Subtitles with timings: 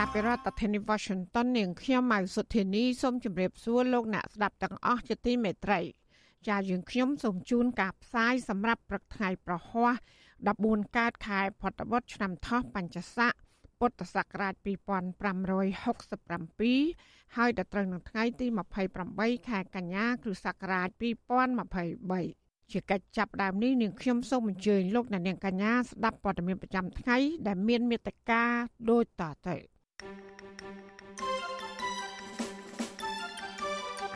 [0.00, 5.80] ចាប់ពីរដ្ឋធានី Washington នាងខ្ញុំម៉ៅសុធានីសូមជម្រាបសួរលោកអ្នកស្ដាប់ទាំងអស់ជាទីមេត្រី
[6.48, 9.92] ចាយើងខ្ញុំសូមជូនការផ្សាយសម្រាប់ព្រឹកថ្ងៃប្រហ័ស
[10.46, 13.32] 14កើតខែផុតបុត្រឆ្នាំថោះបัญចស័ក
[13.78, 18.46] ពុទ្ធសករាជ2567ហើយដល់ត្រូវនឹងថ្ងៃទី
[18.98, 20.88] 28ខែកញ្ញាគ្រិស្តសករាជ
[21.74, 28.42] 2023ជាកិច្ចចាប់ផ្ដើមនេះនាងខ្ញុំសូមអញ្ជើញលោកអ្នកនាងកញ្ញាស្ដាប់ព័ត៌មានប្រចាំថ្ងៃដែលមានមេត្តា
[28.90, 29.75] ដូចតទៅ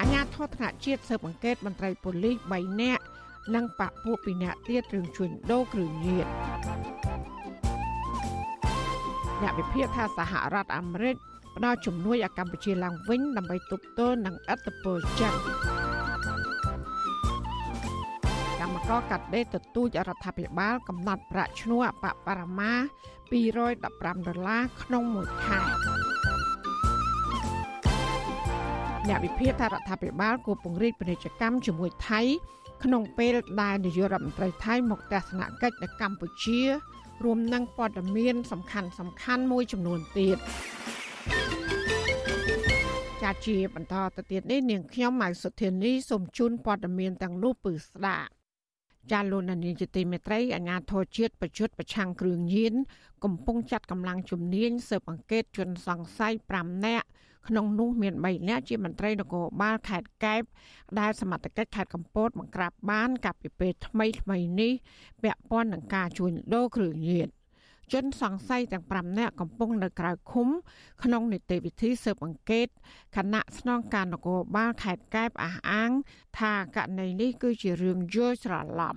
[0.00, 3.04] អញ្ញាធរថ្នាក់ជាតិស៊ើបអង្កេតមន្ត្រីប៉ូលីស3នាក់
[3.54, 6.26] និងបពពួក2នាក់ទៀតរឿងជួញដូរគ្រឿងញៀន
[9.42, 11.16] អ្នកវិភាគថាសហរដ្ឋអាមេរិក
[11.56, 15.34] ផ្ដល់ជំនួយឲ្យកម្ពុជាឡើងវិញដើម្បីទប់ទល់នឹងឥទ្ធិពលចិន
[18.90, 22.72] កម្មករកាត់ដេរទទូចរដ្ឋាភិបាលកំណត់ប្រាក់ឈ្នួលអបបរមា
[23.30, 25.60] 215ដុល្លារក្នុងមួយខែ
[29.08, 32.20] អ្នកវិភាគថារដ្ឋាភិបាលគួរពង្រីកពាណិជ្ជកម្មជាមួយថៃ
[32.84, 36.60] ក្នុងពេលដែលនាយករដ្ឋមន្ត្រីថៃមកទស្សនកិច្ចនៅកម្ពុជា
[37.24, 40.38] រួមនឹងព័ត៌មានសំខាន់សំខាន់មួយចំនួនទៀត
[43.22, 48.39] ចាជាបន្តទៅទៀតនេះនាងខ្ញុំម៉ៅសុធានីសូមជូនព័ត៌មានទាំងនោះពឺស្ដាប់
[49.12, 52.74] ចាលោកនានីជាទីមេត្រីអាជ្ញាធរជាតិបច្ចុប្បន្នប្រឆាំងគ្រឿងញៀន
[53.24, 57.06] កំពុងចាត់កម្លាំងជំនាញស៊ើបអង្កេតជនសង្ស័យ5នាក់
[57.48, 60.42] ក្នុងនោះមាន3នាក់ជាមន្ត្រីនគរបាលខេត្តកែប
[60.98, 64.72] ដែលសមត្ថកិច្ចខេត្តកំពតបង្ក្រាបបានកាលពីពេលថ្មីថ្មីនេះ
[65.22, 67.28] ពាក់ព័ន្ធនឹងការជួញដូរគ្រឿងញៀន
[67.92, 70.48] ជនសង្ស័យទាំង5នាក់កំពុងនៅក្រៅឃុំ
[71.02, 72.68] ក្នុងនីតិវិធីស៊ើបអង្កេត
[73.16, 75.90] គណៈស្នងការនគរបាលខេត្តកែបអះអាង
[76.38, 78.96] ថាករណីនេះគឺជារឿងយល់ច្រឡំ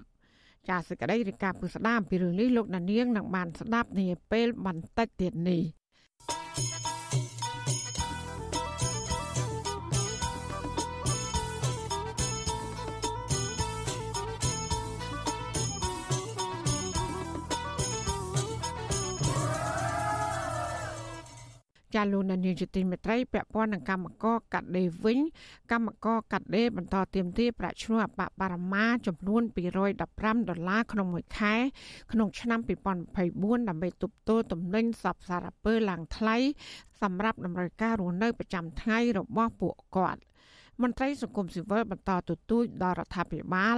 [0.69, 5.63] ចាសសេចក្តីរាយការណ៍ពុស្ដាអំពីរឿងនេះលោកដានៀងនឹងបានស្ដាប់នាពេលបន្តិចទៀតនេះ
[21.93, 25.19] ចាលោកនាយកទីមេត្រីពាក់ព័ន្ធនឹងកម្មករកាត់ដេរវិញ
[25.71, 29.41] កម្មករកាត់ដេរបន្តទៀមទាប្រាក់ឈ្នួលអបបរមាចំនួន
[29.95, 31.55] 215ដុល្លារក្នុងមួយខែ
[32.11, 32.59] ក្នុងឆ្នាំ
[33.13, 36.37] 2024ដើម្បីទប់ទល់ទំនិញសពសារពើឡើងថ្លៃ
[37.01, 40.21] សម្រាប់តម្រូវការរស់នៅប្រចាំថ្ងៃរបស់ពួកគាត់
[40.81, 43.77] មន្ត្រីសង្គមស៊ីវិលបន្តទទូចដល់រដ្ឋាភិបាល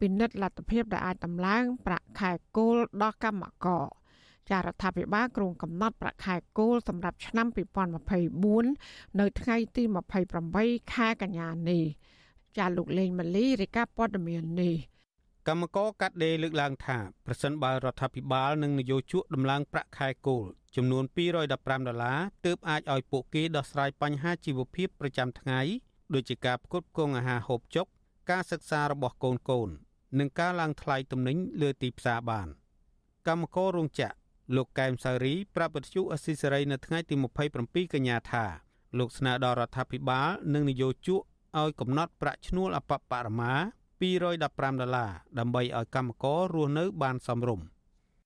[0.00, 3.84] ពិនិត្យលទ្ធភាពដែលអាចតម្លើងប្រាក់ខែគោលដល់កម្មករ
[4.50, 7.46] ចារដ្ឋាភិបាលគ្រោងកំណត់ប្រាក់ខែគោលសម្រាប់ឆ្នាំ
[8.32, 9.82] 2024នៅថ្ងៃទី
[10.38, 11.84] 28ខែកញ្ញានេះ
[12.56, 14.74] ចាលោកលេងម៉ាលីរាយការណ៍ព័ត៌មាននេះ
[15.48, 20.44] កម្មករកាត់ដេរលើកឡើងថាប្រសិនបើរដ្ឋាភិបាលនិងនយោជកដំឡើងប្រាក់ខែគោល
[20.76, 25.60] ចំនួន215ដុល្លារទើបអាចឲ្យពួកគេដោះស្រាយបញ្ហាជីវភាពប្រចាំថ្ងៃ
[26.14, 27.86] ដូចជាការផ្គត់ផ្គង់អាហារហូបចុក
[28.30, 29.68] ការសិក្សារបស់កូនកូន
[30.18, 32.48] និងការឡើងថ្លៃទំនិញលើទីផ្សារបាន
[33.28, 34.23] កម្មកររោងចក្រ
[34.54, 37.14] លោកកែមសារីប្រាប់វិទ្យុអស៊ីសេរីនៅថ្ងៃទី
[37.54, 38.44] 27កញ្ញាថា
[38.98, 41.20] លោកស្នើដល់រដ្ឋាភិបាលនិងនយោជក
[41.60, 43.52] ឲ្យកំណត់ប្រាក់ឈ្នួលអបបរមា
[44.02, 47.66] 215ដុល្លារដើម្បីឲ្យកម្មកររស់នៅបានសមរម្យ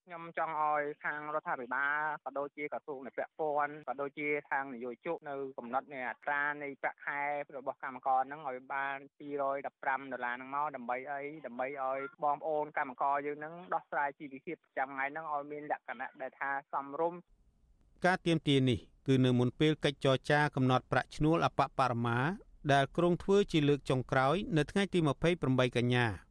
[0.08, 7.20] ខ្ញុំចង់ឲ្យខាងរដ្ឋាភិបាលក៏ដូចជាក្រសួងនៃពាក់ព័ន្ធក៏ដូចជាខាងនយោជកនៅកំណត់នៃអត្រានៃប្រាក់ខែ
[7.56, 17.20] របស់កម្មករហ្នឹងឲ្យបាន215ដុល្លារហ្នឹងមកដើម្បីអីដើម្បីឲ្យបងប្អូនកម្មករយើងហ្នឹងដោះស្រាយជីវភាពប្រចាំថ្ងៃហ្នឹងឲ្យមានលក្ខណៈដែលថាសមរម្យ
[18.04, 22.18] ការទៀមទានេះគឺនៅមុនពេលកិច្ចចរចាកំណត់ប្រាក់ឈ្នួលអបបរមា
[22.72, 24.98] ដែលក្រុងធ្វើជាលើកចុងក្រោយ នៅថ្ងៃទី
[25.38, 26.27] 28កញ្ញា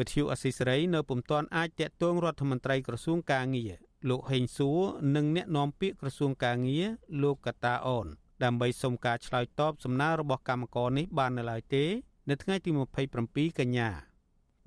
[0.00, 3.72] វិទ្យុអស៊ីសេរីនៅពុំទាន់អាចតាក់ទងរដ្ឋមន្ត្រីក្រសួងកាងារ
[4.08, 4.80] លោកហេងសួរ
[5.16, 6.86] និងអ្នកនាំពាក្យក្រសួងកាងារ
[7.22, 8.06] លោកកតាអូន
[8.44, 11.84] ដើម្បីសុំការឆ្លើយតបសំណើរបស់កម្មករនេះបាននៅឡើយទេ
[12.30, 12.70] នៅថ្ងៃទី
[13.14, 13.88] 27កញ្ញា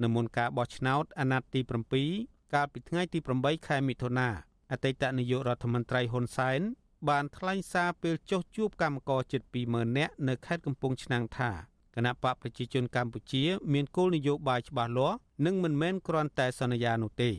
[0.04, 1.62] នៅមុនការបោះឆ្នោតអាណត្តិទី
[2.08, 4.30] 7កាលពីថ្ងៃទី8ខែមិថុនា
[4.72, 6.62] អតីតនាយករដ្ឋមន្ត្រីហ៊ុនសែន
[7.10, 11.52] បានថ្លែងសារពេលចុះជួបកម្មករជិត20000នាក់នៅខេត្តកំពង់ឆ្នាំងថា
[11.96, 13.44] គណៈបកប្រជាជនកម្ពុជា
[13.74, 17.30] មានគោលនយោបាយច្បាស់លាស់និងមិនមែនគ្រាន់តែសន្យានោះទេ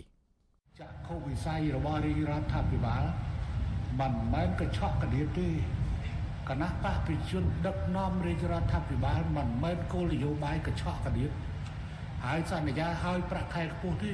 [0.80, 3.04] ចាក់ខុសវិស័យរបស់រាជរដ្ឋាភិបាល
[4.00, 5.48] មិនមែនកញ្ឆក់កដៀបទេ
[6.48, 11.30] គណៈបកប្រជាជនដឹកនាំរាជរដ្ឋាភិបាលមិនមែនគោលនយោបាយកញ្ឆក់កដៀប
[12.24, 14.12] ហើយសន្យាឲ្យប្រាក់ខែខ្ពស់ទេ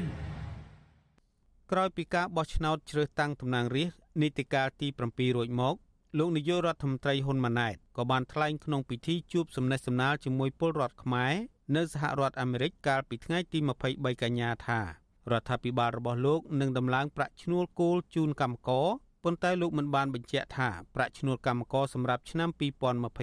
[1.73, 5.75] ក្រោយពីការបោះឆ្នោតជ្រើសតាំងតំណាងរាស្ត្រនីតិកាលទី7រួចមក
[6.19, 11.35] លោកនាយករដ្ឋមន្ត្រីហ៊ុនម៉ាណែតក៏បានថ្លែងក្នុងពិធីជួបសំណេះសំណាលជាមួយពលរដ្ឋខ្មែរ
[11.77, 13.59] នៅសហរដ្ឋអាមេរិកកាលពីថ្ងៃទី
[13.91, 18.89] 23កញ្ញាថារដ្ឋាភិបាលរបស់លោកនឹងដំឡើងប្រាក់ឈ្នួលគោលជូនកម្មករ
[19.25, 22.49] ប៉ុន្តែលោកមិនបានបញ្ជាក់ថាប្រាក់ឈ្នួលកម្មករសម្រាប់ឆ្នាំ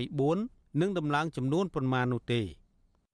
[0.03, 2.41] 2024នឹងដំឡើងចំនួនប៉ុន្មាននោះទេ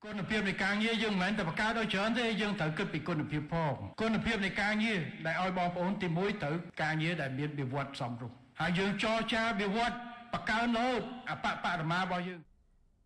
[0.06, 9.98] គុណភាពនៃការងារយើងមិនមែនតែបង្កើតឲ្យច្រើនទេយើងត្រូវគិតពីគុណភាពផងគុណភាពនៃការងារដែលឲ្យបងប្អូនទី1ត្រូវការងារដែលមានវិវត្តសមរម្យ ហើយយើងចរចាវិវត្ត
[10.34, 12.42] បង្កើនរហូតអបបរមារបស់យើង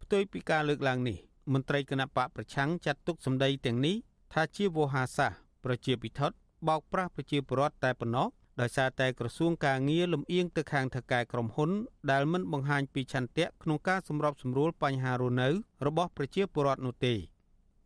[0.03, 1.17] ផ្ទុយពីការលើកឡើងនេះ
[1.53, 3.95] មន្ត្រីគណៈបកប្រឆាំងចាត់ទុកសម្ដីទាំងនេះ
[4.33, 5.31] ថាជាវោហាសាស
[5.65, 6.21] ប្រជាពិធ
[6.67, 8.27] បោកប្រាស់ប្រជាពលរដ្ឋតែប៉ុណ្ណោះ
[8.61, 11.71] ដោយសារតែក្រសួងការងារលំអៀងទៅខាងថៅកែក្រុមហ៊ុន
[12.11, 15.50] ដែលមិនបង្ហាញពីឆន្ទៈក្នុងការសម្របសម្រួលបញ្ហារស់នៅ
[15.88, 17.13] របស់ប្រជាពលរដ្ឋនោះទេ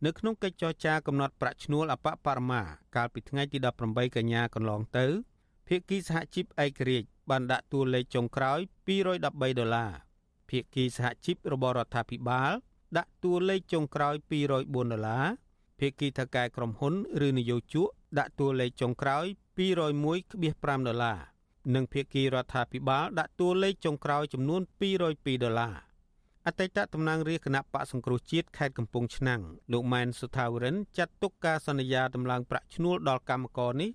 [0.04, 2.62] នៅក្នុងកិច្ចចរចាកំណត់ប្រាក់ឈ្នួលអបបរមា
[2.96, 3.58] កាលពីថ្ងៃទី
[3.88, 5.06] 18កញ្ញាកន្លងទៅ
[5.68, 9.30] ភាគីសហជីពឯករាជ្យ បានដាក់តួលេខចុងក្រោយ213ដុ
[9.66, 9.92] ល្លារ
[10.48, 12.52] ភាគីសហជីពរបស់រដ្ឋាភិបាល
[12.96, 15.26] ដាក់តួលេខចុងក្រោយ204ដុល្លារ
[15.78, 16.94] ភាគីថៅកែក្រុមហ៊ុន
[17.26, 17.88] ឬនយោជក
[18.18, 19.24] ដាក់តួលេខចុងក្រោយ
[19.56, 21.18] 201.5ដុល្លារ
[21.74, 25.76] និងភាគីរដ្ឋាភិបាលដាក់តួលេខចុងក្រោយចំនួន202ដុល្លារ
[26.46, 29.40] អតីតតំណាងរាជគណៈបកសង្គ្រោះជាតិខេត្តកំពង់ឆ្នាំង
[29.72, 33.90] លោកម៉ែនសុថាវរិនចាត់ទុកការសន្យាដំឡើងប្រាក់ឈ្នួលដល់កម្មករនេះ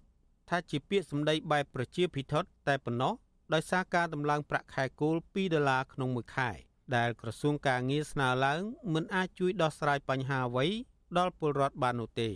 [0.50, 3.14] ថាជាពាក្យសម្ដីបែបប្រជាភិថុតតែប៉ុណ្ណោះ
[3.54, 6.50] ដោយសារការដំឡើងប្រាក់ខែគោល2ដុល្លារក្នុងមួយខែ
[6.96, 8.62] ដែលក្រសួងការងារស្នើឡើង
[8.94, 10.66] មិនអាចជួយដោះស្រាយបញ្ហាអ្វី
[11.18, 12.30] ដល់ពលរដ្ឋបាននោះទេ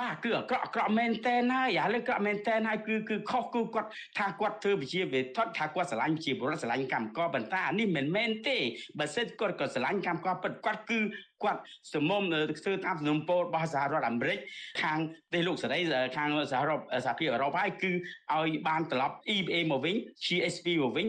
[0.00, 3.88] បាទគឺអាក្រក់អាក្រក់មែនតែនហើយឥឡូវអាក្រក់មែនតែនហើយគឺគឺខុសគឺគាត់
[4.18, 8.56] ថាគាត់ធ្វើវិជាវិថុតថាគាត់ស្រឡាញ់វិជាបុរដ្ឋស្រឡាញ់កម្មករប៉ុន្តែអានេះមិនមែនទេ
[8.98, 10.98] បើសិនគាត់ក៏ស្រឡាញ់កម្មករពិតគាត់គឺ
[11.42, 11.60] គាត់
[11.92, 12.22] សមមុំ
[12.60, 14.38] ធ្វើតាមសំណុំពររបស់សហរដ្ឋអាមេរិក
[14.82, 14.98] ខាង
[15.32, 15.80] ទេលោកសេរី
[16.16, 17.90] ខាងសហរដ្ឋសហភាពអឺរ៉ុបហើយគឺ
[18.34, 21.08] ឲ្យបានត្រឡប់ EBA មកវិញ GSP មកវិញ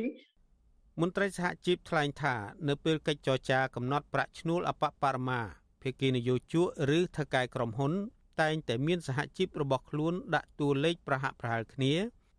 [1.01, 2.35] មន្ត្រីសហជីពថ្លែងថា
[2.67, 5.41] នៅពេលកិច្ចចរចាកំណត់ប្រាក់ឈ្នួលអបបរមា
[5.81, 6.67] ភាគីនយោជក
[6.97, 7.93] ឬថៅកែក្រុមហ៊ុន
[8.41, 11.93] តែងតែមានសហជីពរបស់ខ្លួនដាក់តួលេខប្រហាក់ប្រហែលគ្នា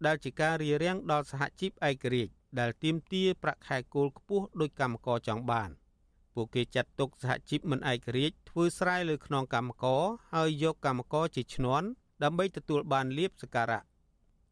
[0.06, 5.70] ដែលជាការរារាំងដល់សហជីពឯករាជ្យដែលទាមទារប្រាក់ខែគោលខ្ពស់ដោយកម្មករចង់បាន
[6.35, 10.02] ពួកគេចាត់ទុកសហជីពមិនឯករាជ្យធ្វើស្រែលើខ្នងកម្មករ
[10.35, 11.87] ហើយយកកម្មករជាឈ្នន់
[12.23, 13.82] ដើម្បីទទួលបានលៀបសការៈ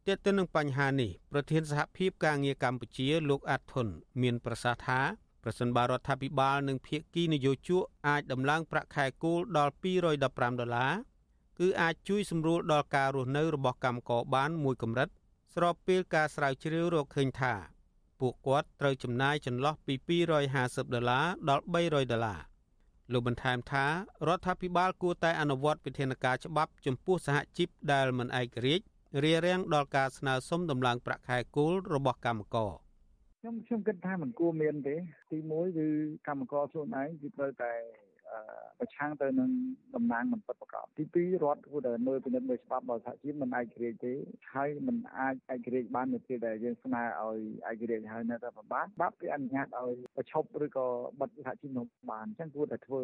[0.07, 3.87] ទាក់ទិននឹងបញ្ហានេះប្រធានសហភាពការងារកម្ពុជាលោកអាត់ធុន
[4.23, 5.01] មានប្រសាសន៍ថា
[5.43, 10.93] ប្រសិនបើរដ្ឋាភិបាលនិងភាគីនយោជកអាចដំឡើងប្រាក់ខែគោលដល់215ដុល្លារ
[11.61, 15.09] គឺអាចជួយសម្រួលដល់ការរស់នៅរបស់កម្មករបានមួយកម្រិត
[15.55, 17.55] ស្របពេលការស្រាវជ្រាវរកឃើញថា
[18.21, 19.95] ពួកគាត់ត្រូវចំណាយចន្លោះពី
[20.45, 22.41] 250ដុល្លារដល់300ដុល្លារ
[23.13, 28.85] លោកបន្ថែមថារដ្ឋាភិបាលគួរតែអនុវត្តវិធានការច្បាប់ចំពោះសហជីពដែលមិនឯករាជ្យ
[29.23, 32.73] រារាំងដល់ការស្នើសុំដំឡើងប្រាក់ខែគោលរបស់កម្មករ
[33.41, 34.97] ខ្ញុំខ្ញុំគិតថាมันគួរមានទេ
[35.31, 35.87] ទី1គឺ
[36.27, 37.73] កម្មករខ្លួនឯងគឺត្រូវតែ
[38.79, 39.51] ប្រឆាំងទៅនឹង
[39.95, 44.13] តំណាងមិនពិតប្រាកដទី2រដ្ឋគួរតែមើលពិនិត្យមើលច្បាប់របស់សហជីពមិនឯករាជ្យទេ
[44.53, 47.39] ហើយមិនអាចឯករាជ្យបាននៅពេលដែលយើងស្នើឲ្យ
[47.71, 50.87] ឯករាជ្យហើយនៅតែប្របាទច្បាប់គេអនុញ្ញាតឲ្យប្រឈប់ឬក៏
[51.21, 53.03] បិទសហជីពនោះបានអញ្ចឹងគួរតែធ្វើ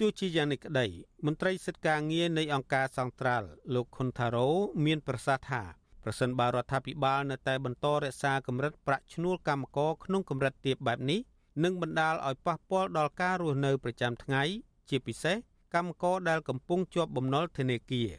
[0.00, 0.86] ទោះជាយ៉ាងនេះក្តី
[1.26, 4.48] មន្ត្រីសិទ្ធិការងារនៃអង្គការសង្ត្រាល់លោកខុនថារ៉ូ
[4.84, 5.62] មានប្រសាសន៍ថា
[6.04, 11.20] ប្រសិនបើរដ្ឋាភិបាលនៅតែបន្តរក្សាកម្រិតប្រាក់ឈ្នួលកម្មករក្នុងកម្រិតទាបបែបនេះ
[11.62, 14.42] និងបណ្ដាលឲ្យប៉ះពាល់ដល់ការរស់នៅប្រចាំថ្ងៃ
[14.88, 15.36] ជាពិសេស
[15.74, 18.10] កម្មករដែលកំពុងជាប់បំណុលធនាគារ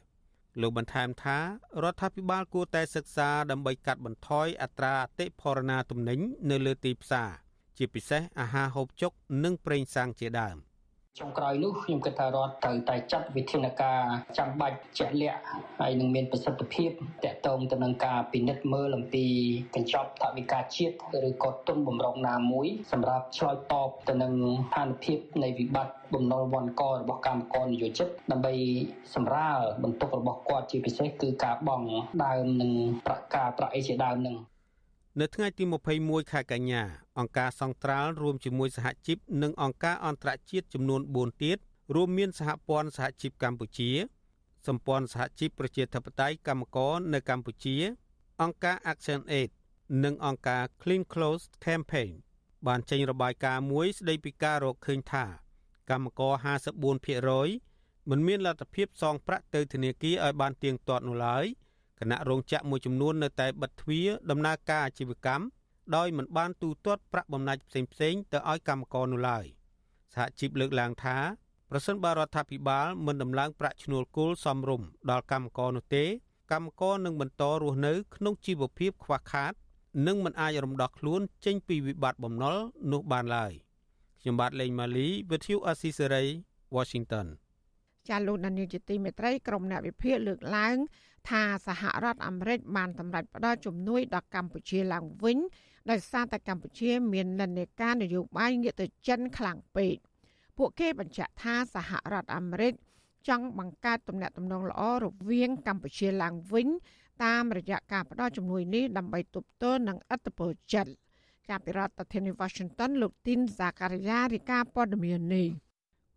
[0.61, 1.37] លោកបន្ថែមថា
[1.83, 7.29] រដ្ឋាភិបាលគួរតែសិក្សាដើម្បីកាត់បន្ថយអត្រាអតិផរណាទំនិញនៅលើទីផ្សារ
[7.77, 9.11] ជាពិសេសអាហារហូបចុក
[9.43, 10.57] និងប្រេងសាំងជាដើម។
[11.19, 14.00] ចុងក្រោយនោះខ្ញុំគិតថារដ្ឋត្រូវតែចាត់វិធានការ
[14.38, 15.39] ចាំបាច់ជាក់លាក់
[15.79, 16.89] ហើយនឹងមានប្រសិទ្ធភាព
[17.25, 19.25] តកតងទៅនឹងការពិនិត្យមើលអំពី
[19.75, 24.34] កញ្ចប់ថវិកាជាតិឬក៏ទុនបំរុងណាមួយសម្រាប់ឆ្លើយតបទៅនឹង
[24.67, 28.53] ស្ថានភាពនៃវិបត្តិបំណុលវណ្ឌករបស់កម្មករនិយោជិតដើម្បី
[29.15, 31.88] សម្រាលបន្ទុករបស់គាត់ជាពិសេសគឺការបង់
[32.24, 32.72] ដើមនិង
[33.05, 34.36] ប្រាក់ការប្រាក់អីជាដើមនឹង
[35.22, 35.63] នៅថ្ងៃទី
[35.98, 36.84] 21ខែកញ្ញា
[37.19, 41.57] អង្គការសង្ត្រាល់រួមជាមួយសហជីពនិងអង្គការអន្តរជាតិចំនួន4ទៀត
[41.95, 43.91] រួមមានសហព័ន្ធសហជីពកម្ពុជា
[44.67, 47.77] សម្ព័ន្ធសហជីពប្រជាធិបតេយ្យកម្មករនៅកម្ពុជា
[48.41, 49.50] អង្គការ Action Aid
[50.03, 52.12] និងអង្គការ Clean Clothes Campaign
[52.67, 55.25] បានចេញរបាយការណ៍មួយស្ដីពីការរកឃើញថា
[55.89, 56.34] កម្មករ
[57.22, 61.45] 54%មិនមានលទ្ធភាពសងប្រាក់ទៅធនាគារឲ្យបានទៀងទាត់នោះឡើយ
[61.99, 65.43] គណៈរោងចក្រមួយចំនួននៅតែបិទទ្វារដំណើរការអាជីវកម្ម
[65.95, 69.45] ដោយមិនបានទូទាត់ប្រាក់បំណាច់ផ្សេងៗទៅឲ្យកម្មករនោះឡើយ
[70.13, 71.17] សហជីពលើកឡើងថា
[71.69, 76.05] ប្រសិនបើរដ្ឋាភិបាលមិនដំឡើងប្រាក់ឈ្នួលគោលសមរម្យដល់កម្មករនោះទេ
[76.51, 79.53] កម្មករនឹងបន្តរស់នៅ ក្នុងជីវភាពខ្វះខាត
[80.07, 82.57] និងមិនអាចរំដោះខ្លួនចេញពីវិបត្តិបំណុល
[82.91, 83.53] នោះបានឡើយ
[84.21, 86.27] ខ្ញុំបាទលេងម៉ាលី With you Assisary
[86.75, 87.27] Washington
[88.09, 90.75] ចាលោកនាយកជាទីមេត្រីក្រុមអ្នកវិភាគលើកឡើង
[91.29, 95.38] ថាសហរដ្ឋអាមេរិកបានសម្រេចផ្ដល់ជំនួយដល់កម្ពុជាឡើងវិញ
[95.89, 99.96] ដោយសារតែកម្ពុជាមាននិន្នាការនយោបាយងាកទៅចិនខ្លាំងពេក
[100.58, 102.74] ពួកគេបញ្ជាក់ថាសហរដ្ឋអាមេរិក
[103.27, 106.67] ចង់បង្កើតទំនាក់ទំនងល្អរវាងកម្ពុជាឡើងវិញ
[107.24, 110.88] តាមរយៈការផ្ដល់ជំនួយនេះដើម្បីទប់ទល់នឹងឥទ្ធិពលចិន
[111.50, 115.48] ចាប់ពីរដ្ឋធានី Washington លោកទីនសាការីយ៉ារីកាព័ត៌មាននេះ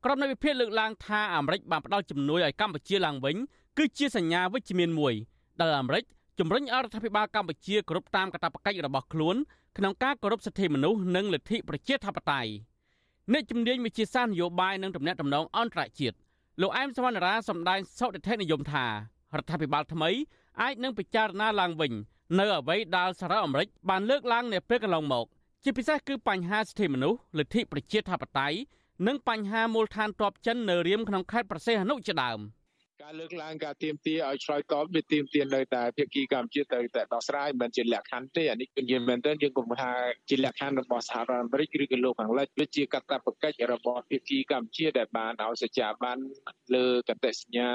[0.04, 3.36] ក្រុមនៃវិភាគលើកឡើងថាអាមេរិកបានផ្ដល់ជំនួយឲ្យកម្ពុជាឡើងវិញ
[3.78, 5.14] គឺជាសញ្ញាវិជ្ជមានមួយ
[5.60, 6.04] ដែលអាមេរិក
[6.38, 9.36] ជំរុញឲ្យរដ្ឋាភិបាលកម្ពុជាគោរពតាមកាតព្វកិច្ចរបស់ខ្លួន
[9.78, 12.50] ក្នុងការគោរពសិទ្ធិមនុស្សនិងលទ្ធិប្រជាធិបតេយ្យ
[13.32, 16.16] អ្នកជំនាញវិជាសាស្ត្រនយោបាយនិងទំនាក់ទំនងអន្តរជាតិ
[16.60, 20.10] លោកអែមសវណ្ណរាសម្ដែងសុតិធិនិយមថារដ្ឋាភិបាលថ្មី
[20.62, 21.92] អាចនឹងពិចារណាឡើងវិញ
[22.38, 25.26] នៅអ្វីដែលសារ៉ាអាមេរិកបានលើកឡើងនៅពេលកន្លងមក
[25.64, 28.58] ជាពិសេសគឺបញ្ហាសិទ្ធិមនុស្សលទ្ធិប្រជាធិបតេយ្យ
[29.06, 32.40] និងបញ្ហាមូលដ្ឋានទ័ពចិននៅរៀមក្នុងខេត្តប្រសេះអនុជាដើម។
[33.04, 39.92] ការលើកឡើងការទៀមទាឲ្យឆ្លើយតបវាទៀមទានៅតែភាគីកម្ពុជាទៅតែដោះស្រាយមិនជាលក្ខខណ្ឌទេអានេះគឺយើងមែនទែនយើងកុំថា
[40.28, 46.16] ជាលក្ខខណ្ឌរបស់សហរដ្ឋអាមេរិកឬក៏លោកខាងលិចវាជាកាតព្វកិច្ចរបស់ភាគីកម្ពុជាដែលបានឲ្យសច្ចាប័ន
[46.74, 47.68] លើកតសញ្ញា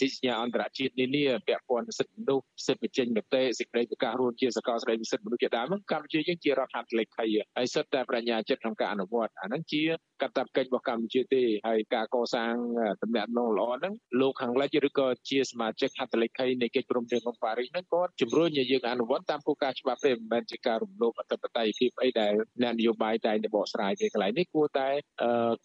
[0.00, 9.82] ទីសញ្ញាអន្តរជាតិនានាពាក់ព័ន្ធសិទ្ធិមនុស្សសិទ្ធិបញ្ចេញមតិសេចក្តីប្រកាសរួមជាសកលស្តីសិទ្ធិមនុស្សជាដើមកម្ពុជាយើងជារដ្ឋហត្ថលេខីហើយសិទ្ធិតែបញ្ញាចិត្តក្នុងការអនុវត្តអាហ្នឹងជា
[10.22, 12.54] កាតព្វកិច្ចរបស់កម្ពុជាទេហើយការកសាង
[13.02, 13.26] តំណែង
[13.58, 24.88] ល្អហ្នឹងលោកខាងលិចឬក៏ជាសមាជិកហត្ថលេខីនៃកិច្ចព្រមព្រៀងក្នុងប៉ារីសហ្នឹងគាត់ជំរុញឲ្យយើងអនុវត្តតាមគោលការណ៍ច្បាប់ទេមិនមែនជាការរំលោភអធិបតេយ្យភាពអីដែលអ្នកនយោបាយតែងតែបកស្រាយទេកន្លែងនេះគួរតែ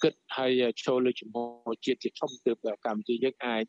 [0.03, 0.51] គិតហើយ
[0.85, 1.37] ចូលលើជំហ
[1.73, 3.63] រជាតិជាធំទើបកម្ពុជាយើងអាច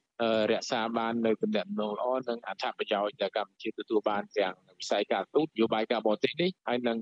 [0.53, 6.99] រក្សាបាននៅទំនាក់ទំនងល្អនិងអត្ថប្រយោជន៍ដែលកម្ពុជាទទួលបានទាំងវិស័យការទូតនយោបាយការបរទេសនេះហើយនិង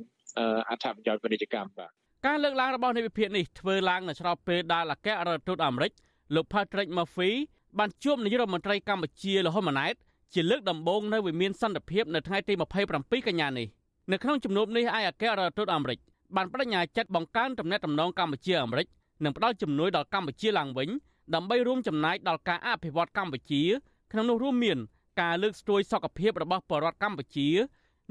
[0.70, 1.90] អត្ថប្រយោជន៍ពាណិជ្ជកម្មបាទ
[2.26, 5.92] ការលើកឡើងរបស់នៃវិភាគនេះធ្វើឡើងនៅស្របពេលដែលអគ្គរដ្ឋទូតអាមេរិក
[6.34, 7.32] លោក Patrick Murphy
[7.78, 9.94] បានជួបនាយករដ្ឋមន្ត្រីកម្ពុជាលហ៊ុនម៉ាណែត
[10.34, 12.52] ជាលើកដំបូងនៅវិមានសន្តិភាពនៅថ្ងៃទី
[12.90, 13.66] 27កញ្ញានេះ
[14.12, 15.98] នៅក្នុងជំនួបនេះឯកអគ្គរដ្ឋទូតអាមេរិក
[16.36, 18.86] បានបដិញ្ញាចិត្តបង្កើនទំនាក់ទំនងកម្ពុជាអាមេរិក
[19.24, 20.88] និងផ្ដល់ជំនួយដល់កម្ពុជាឡើងវិញ
[21.34, 23.62] ដើម្បីរួមចំណែកដល់ការអភិវឌ្ឍកម្ពុជា
[24.12, 24.78] ក្នុងនោះរួមមាន
[25.20, 27.48] ការលើកស្ទួយសុខភាពរបស់ប្រជាពលរដ្ឋកម្ពុជា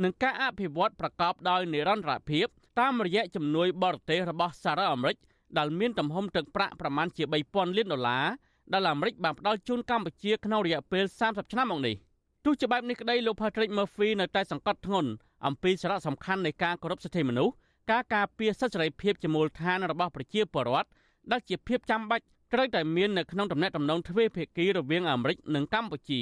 [0.03, 2.47] និងការអភិវឌ្ឍប្រកបដោយនិរន្តរភាព
[2.79, 5.17] តាមរយៈជំនួយបរទេសរបស់សហរដ្ឋអាមេរិក
[5.57, 8.25] ដែលមានទំហំទឹកប្រាក់ប្រមាណជា3000លានដុល្លារ
[8.71, 11.95] ដែលអាមេរិកបានផ្ដល់ជូនកម្ពុជាក្នុងរយៈពេល30ឆ្នាំមកនេះ
[12.45, 15.09] ទោះជាបែបនេះក្តីលោក Patrick Murphy នៅតែសង្កត់ធ្ងន់
[15.47, 17.53] អំពីសារៈសំខាន់នៃការគោរពសិទ្ធិមនុស្ស
[17.91, 20.89] ការការពារសិទ្ធិសេរីភាពជាមូលដ្ឋានរបស់ប្រជាពលរដ្ឋ
[21.31, 26.21] ដែលជាភាពចាំបាច់ត្រូវតែមាននៅក្នុងទំនាក់ទំនងទ្វេភាគីរវាងអាមេរិកនិងកម្ពុជា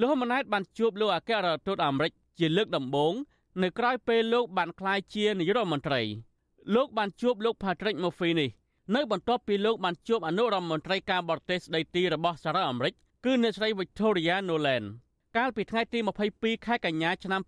[0.00, 3.12] លោកហ៊ុនម៉ាណែតបានជួបលោកអគ្គរដ្ឋទូតអាមេរិកជាលើកដំបូង
[3.62, 6.00] នៅក្រៅពេលលោកបានក្លាយជានាយករដ្ឋមន្ត្រី
[6.74, 8.50] លោកបានជួបលោក Patrick Murphy នេះ
[8.94, 14.86] នៅបន្ទាប់ពីលោកបានជួបអនុរដ្ឋមន្ត្រីការបរទេសស្ដីទីរបស់សហរដ្ឋអាមេរិកគឺអ្នកស្រី Victoria Nuland
[15.36, 15.98] កាលពីថ្ងៃទី
[16.32, 17.40] 22ខែកញ្ញាឆ្នាំ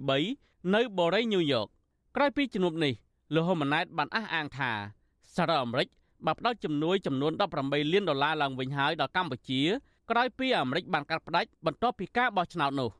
[0.00, 1.66] 2023នៅបូរីញូវយ៉ក
[2.16, 2.94] ក្រោយពីជំនួបនេះ
[3.34, 4.70] លោកហ៊ុនម៉ាណែតបានអះអាងថា
[5.34, 5.88] សហរដ្ឋអាមេរិក
[6.26, 9.62] បានផ្ដល់ជំនួយចំនួន18លានដុល្លារឡើងវិញហើយដល់កម្ពុជា
[10.10, 12.90] ក្រោយពីអាមេរិកបានកាត់ផ្តាច់បន្ទាប់ពីការបោះឆ្នោតនោះ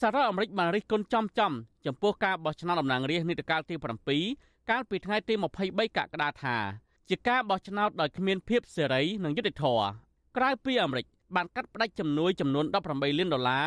[0.00, 1.52] សហរដ្ឋអាមេរិកបានរិះគន់ចំចំ
[1.86, 3.74] ចំពោះការបោះឆ្នោតតំណាងរាស្ត្រនីតិកាលទី
[4.22, 6.56] 7កាលពីថ្ងៃទី23កក្កដាថា
[7.10, 9.86] ជាការបោះឆ្នោតដោយគ្មានភាពសេរីនិងយុត្តិធម៌
[10.36, 13.66] ក្រៅពីអាមេរិកបានកាត់ផ្តាច់ជំនួយចំនួន18លានដុល្លារ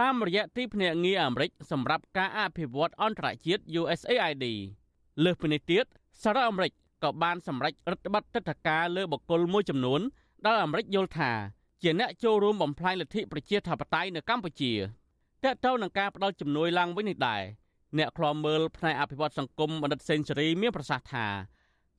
[0.00, 4.44] តាមរយៈទីភ្នាក់ងារអាមេរិកសម្រាប់ការអភិវឌ្ឍអន្តរជាតិ USAID
[5.24, 5.84] លើសពីនេះទៀត
[6.22, 6.72] សហរដ្ឋអាមេរិក
[7.02, 10.00] ក៏បានសម្រេចរដ្ឋបတ်ទឹកធការលើបុគ្គលមួយចំនួន
[10.44, 11.30] ដែលអាមេរិកយល់ថា
[11.82, 14.72] ជាអ្នកចូលរួមបំផ្លាញលទ្ធិប្រជាធិបតេយ្យនៅកម្ពុជា
[15.44, 17.42] តើតើនឹងការផ្ដល់ជំនួយឡើងវិញនេះដែរ
[17.98, 21.26] អ្នកខ្លាំមើលផ្នែកអភិវឌ្ឍសង្គមបណ្ឌិតសេនស៊ូរីមានប្រសាសន៍ថា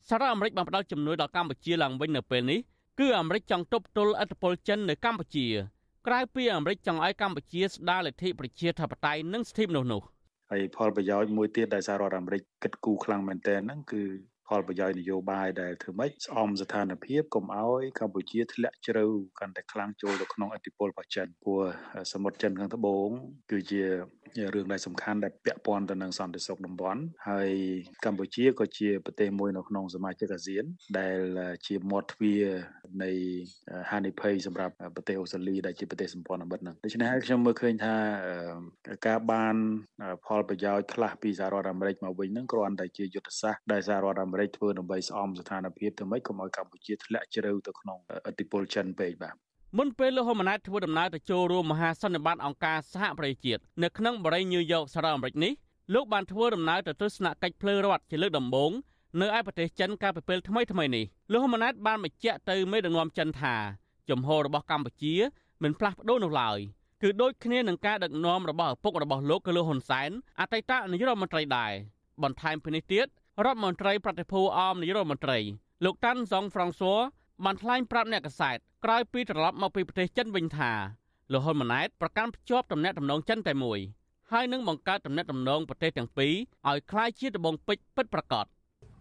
[0.09, 2.59] សហរដ្ឋអាមេរិកបានផ្ដល់ជំនួយដល់កម្ពុជាឡើងវិញនៅពេលនេះ
[2.99, 5.47] គឺអាមេរិកចង់ទប់ទល់ឥទ្ធិពលចិននៅកម្ពុជា
[6.07, 10.01] ក្រៅពីអាមេរិកចង់ឲ្យកម្ពុជាស្ដារលទ្ធិប្រជាធិបតេយ្យនិងសិទ្ធិមនុស្សនោះ
[10.51, 14.03] ហើយផលប្រយោជន៍មួយទៀតដែលសហរដ្ឋអាមេរិកគិតគូរខ្លាំងមែនទែនហ្នឹងគឺ
[14.53, 19.05] ផលប្រយោជន៍នយោបាយដែលធ្វើម៉េចស្អំស្ថានភាពកុំឲ្យកម្ពុជាធ្លាក់ជ្រៅ
[19.39, 21.59] កាន់តែខ្លាំងចូលទៅក្នុងឥទ្ធិពលរបស់ចិនព្រោះ
[22.13, 23.09] សមុទ្រចិនខាងត្បូង
[23.51, 23.83] គឺជា
[24.53, 27.49] រឿងដែលសំខាន់ដែលពាក់ព័ន្ធទៅនឹងសន្តិសុខតំបន់ហើយ
[28.05, 30.63] កម្ពុជាក៏ជាប្រទេសមួយនៅក្នុងសមាជិកអាស៊ាន
[30.99, 31.19] ដែល
[31.67, 32.45] ជាមាត់ទ្វារ
[33.03, 33.11] នៃ
[33.89, 37.95] ហានិភ័យសម្រាប់ប្រទេសអូស្ត្រាលីដែលជាប្រទេសសម្ព័ន្ធមិត្តហ្នឹងដូច្នេះហើយខ្ញុំមើលឃើញថា
[39.07, 39.55] ការបាន
[40.25, 47.97] ផលប្រយោជន៍ខ្លះពីសហរដ្ឋអាមេរិកមកវិញហ្នឹងគ្រាន់តែជាយុទ្ធសាស្ត្រដែលសហរដ្ឋអាមេរិកធ្វើដើម្បីស្អំស្ថានភាពទៅម៉េចកុំឲ្យកម្ពុជាធ្លាក់ជ្រៅទៅក្នុង
[48.29, 49.35] ឥទ្ធិពលចិនពេកបាទ
[49.77, 55.53] មុនពេលលោកហ៊ុនម៉ាណែតធ្វើដំណើរទៅចូលរួមមហាសន្និបាតអង្គការសហប្រជាជាតិនៅក្នុងបរិយាញូវយ៉កសហរដ្ឋអាមេរិកនេះ
[55.93, 58.71] លោកបានធ្វើដំណើរទៅទស្សនកិច្ចភ្លើរដ្ឋជាលើកដំបូង
[59.21, 63.55] នៅឯប្រទេសចិនកាលពីពេលថ្មីថ្មីនេះលោកហ៊ុនម៉ាណែតបានបញ្ជាក់ទៅមេដឹកនាំចិនថា
[64.09, 65.15] ចំហរបស់កម្ពុជា
[65.63, 66.59] មិនផ្លាស់ប្ដូរនោះឡើយ
[67.01, 70.09] គឺដូចគ្នានឹងការដឹកនាំរបស់ឪពុករបស់លោកគឺលោកហ៊ុនសែន
[70.39, 71.71] អតីតនាយករដ្ឋមន្ត្រីដែរ
[72.23, 73.07] បន្ថែមពីនេះទៀត
[73.44, 75.38] រដ្ឋមន្ត្រីប្រតិភូអមនាយករដ្ឋមន្ត្រី
[75.84, 77.00] លោកតាន់សុងហ្វ្រង់សួរ
[77.44, 80.72] បានថ្លែងប្រាប់អ្នកកសែតក្រោយពីត្រឡប់មកពីប្រទេសចិនវិញថា
[81.32, 83.78] លោកហ៊ុនម៉ាណែតប្រកាន់ភ្ជាប់ទំនាក់ទំនងចិនតែមួយ
[84.32, 86.34] ហើយនឹងបង្កើតទំនាក់ទំនងប្រទេសទាំងពីរ
[86.68, 88.46] ឲ្យคล้ายជាដបងពេជ្រពិតប្រាកដ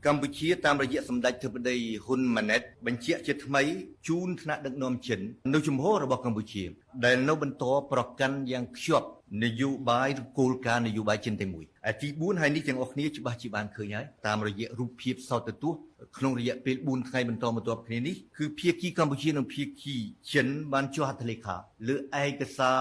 [0.06, 3.62] កម្ពុជាតាមរយៈសម្ដេចធិបតីហ៊ុនម៉ាណែតបញ្ជាក់ជាថ្មី
[4.08, 5.20] ជូនថ្នាក់ដឹកនាំចិន
[5.54, 6.64] នៅជំហររបស់កម្ពុជា
[7.04, 9.06] ដែលនៅបន្តប្រកាន់យ៉ាងខ្ជាប់
[9.44, 15.80] នយោបាយឬគោលការណ៍នយោបាយចិនតែមួយឯទី4ហើយនេះទាំងអស់គ្នាច្បាស់ជាបានឃើញហើយតាមរយៈរូបភាពសោតទស្សន៍
[16.18, 19.96] ក្នុងរយៈពេល4ថ្ងៃបន្តបន្ទាប់គ្នានេះគឺភាគីកម្ពុជានិងភាគី
[20.32, 21.56] ចិនបានចុះហត្ថលេខា
[21.88, 22.80] លើឯកសារ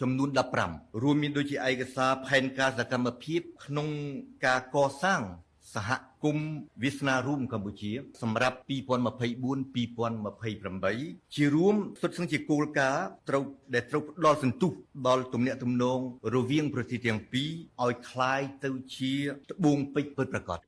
[0.00, 0.28] ចំនួន
[0.64, 3.88] 15រួមមានដូចជាឯកសារផែនការសកម្មភាពក្នុង
[4.46, 5.22] ការកសាង
[5.73, 5.89] សហ
[6.23, 6.49] គមន៍
[6.83, 7.91] វាសនារួមកម្ពុជា
[8.21, 14.71] សម្រាប់2024-2028ជារួមសុទ្ធសឹងជាគោលការណ៍ត្រូវដែលត្រូវផ្ដល់សន្ទុះ
[15.07, 15.99] ដល់ទំនាក់ទំនង
[16.35, 17.49] រវាងប្រទេសទាំងពីរ
[17.83, 19.13] ឲ្យคล้ายទៅជា
[19.51, 20.59] ត្បូងពេជ្រពិតប្រាកដ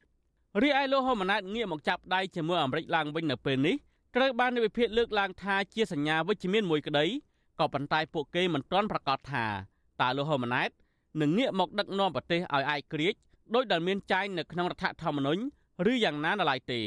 [0.64, 3.76] រីឯលោកហ៊ុនម៉ាណែតងាកមកចាប់ដៃជាមួយអាមេរិកឡើងវិញនៅពេលនេះ
[4.16, 7.06] ត្រូវបាននិវិភាគលើកឡើងថាជាសញ្ញាវិជ្ជមានមួយក្តី
[7.60, 9.46] ក៏ប៉ុន្តែពួកគេមិនទាន់ប្រកាសថា
[10.02, 10.70] តើលោកហ៊ុនម៉ាណែត
[11.22, 13.20] នឹងងាកមកដឹកនាំប្រទេសឲ្យឯករាជ្យ
[13.53, 15.43] ដោយដែលមានចែងនៅក្នុងរដ្ឋធម្មនុញ្ញ
[15.91, 16.81] ឬយ៉ាងណានៅឡើយទេ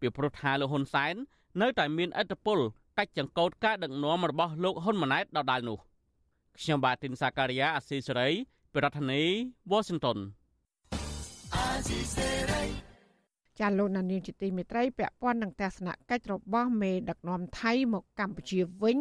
[0.00, 1.14] ពីព្រោះថាលោកហ៊ុនសែន
[1.60, 2.58] នៅតែមានអធិបុល
[2.98, 5.78] កាច់ចង្កូតការដឹកនាំរបស់លោកហ៊ុនម៉ាណែតដដែលនោះ
[6.58, 8.28] ខ្ញុំបាទទីនសាការីយ៉ាអស៊ីសេរី
[8.74, 9.30] ប្រធានាធិ
[9.70, 10.18] បតី Washington
[11.54, 12.64] អាស៊ីសេរី
[13.60, 18.98] ចាលោកនានីជាទីមេត្រីពាក់ព័ន្ធនឹងទស្សនកិច្ចរបស់មេដឹកនាំថៃមកកម្ពុជាវិញ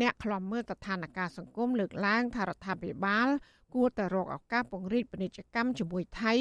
[0.00, 3.28] អ្នកខ្លំមើលស្ថានភាពសង្គមលើកឡើងថារដ្ឋាភិបាល
[3.74, 6.32] គួរតែរកឱកាសពង្រីកពាណិជ្ជកម្មជាមួយថៃ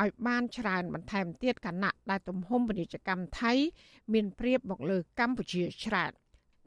[0.00, 3.52] ឲ្យបានច្រើនបន្ថែមទៀតគណៈដែលទំហំពាណិជ្ជកម្មថៃ
[4.12, 6.12] មានប្រៀបមកលើកម្ពុជាច្រើន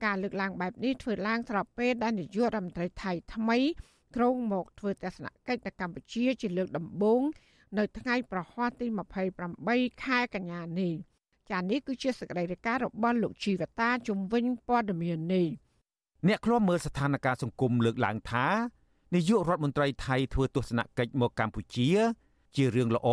[0.03, 3.57] ការលើកឡើងបែបនេះធ្វើឡើងស្របពេលដែលនាយករដ្ឋមន្ត្រីថៃថ្មី
[4.15, 7.21] ក្រុងមកធ្វើទស្សនកិច្ចទៅកម្ពុជាជាលើកដំបូង
[7.77, 8.87] នៅថ្ងៃប្រហ័សទី
[9.45, 10.93] 28ខែកញ្ញានេះ
[11.49, 15.47] ចា៎នេះគឺជាសកម្មភាពរបស់លោកជីវតាជំវិញព័ត៌មាននេះ
[16.27, 18.45] អ្នកឃ្លាំមើលស្ថានភាពសង្គមលើកឡើងថា
[19.15, 21.89] នាយករដ្ឋមន្ត្រីថៃធ្វើទស្សនកិច្ចមកកម្ពុជា
[22.55, 23.09] ជារឿងល្អ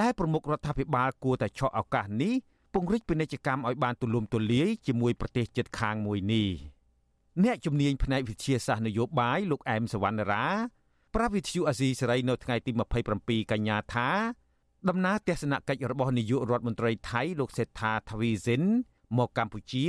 [0.00, 2.34] ដែលប្រមុខរដ្ឋាភិបាលគួរតែឆក់ឱកាសនេះ
[2.74, 6.48] ពង្រីកពាណិជ្ជកម្មឲ្យបានទូលំទូលាយជាមួយប្រទេសជិតខាងមួយនេះ
[7.44, 10.46] អ្នកជំនាញផ្នែកវិទ្យាសាស្ត្រនយោបាយលោកអែមសវណ្ណរា
[11.14, 12.70] ប្រាប់វិទ្យុអាស៊ីសេរីនៅថ្ងៃទី
[13.10, 14.08] 27កញ្ញាថា
[14.88, 18.62] ដំណើរទស្សនកិច្ចរបស់នាយករដ្ឋមន្ត្រីថៃលោកសេដ្ឋាថាវីសិន
[19.18, 19.86] មកកម្ពុជា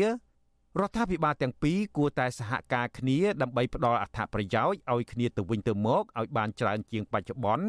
[0.78, 7.68] រដ្ឋាភិបាលទាំងពីរគួរតែសហការគ្នាដើម្បីផ្ដល់អត្ថប្រយោជន៍ឲ្យគ្នាទៅវិញទៅមកឲ្យបានច្រើនជាងបច្ចុប្បន្ន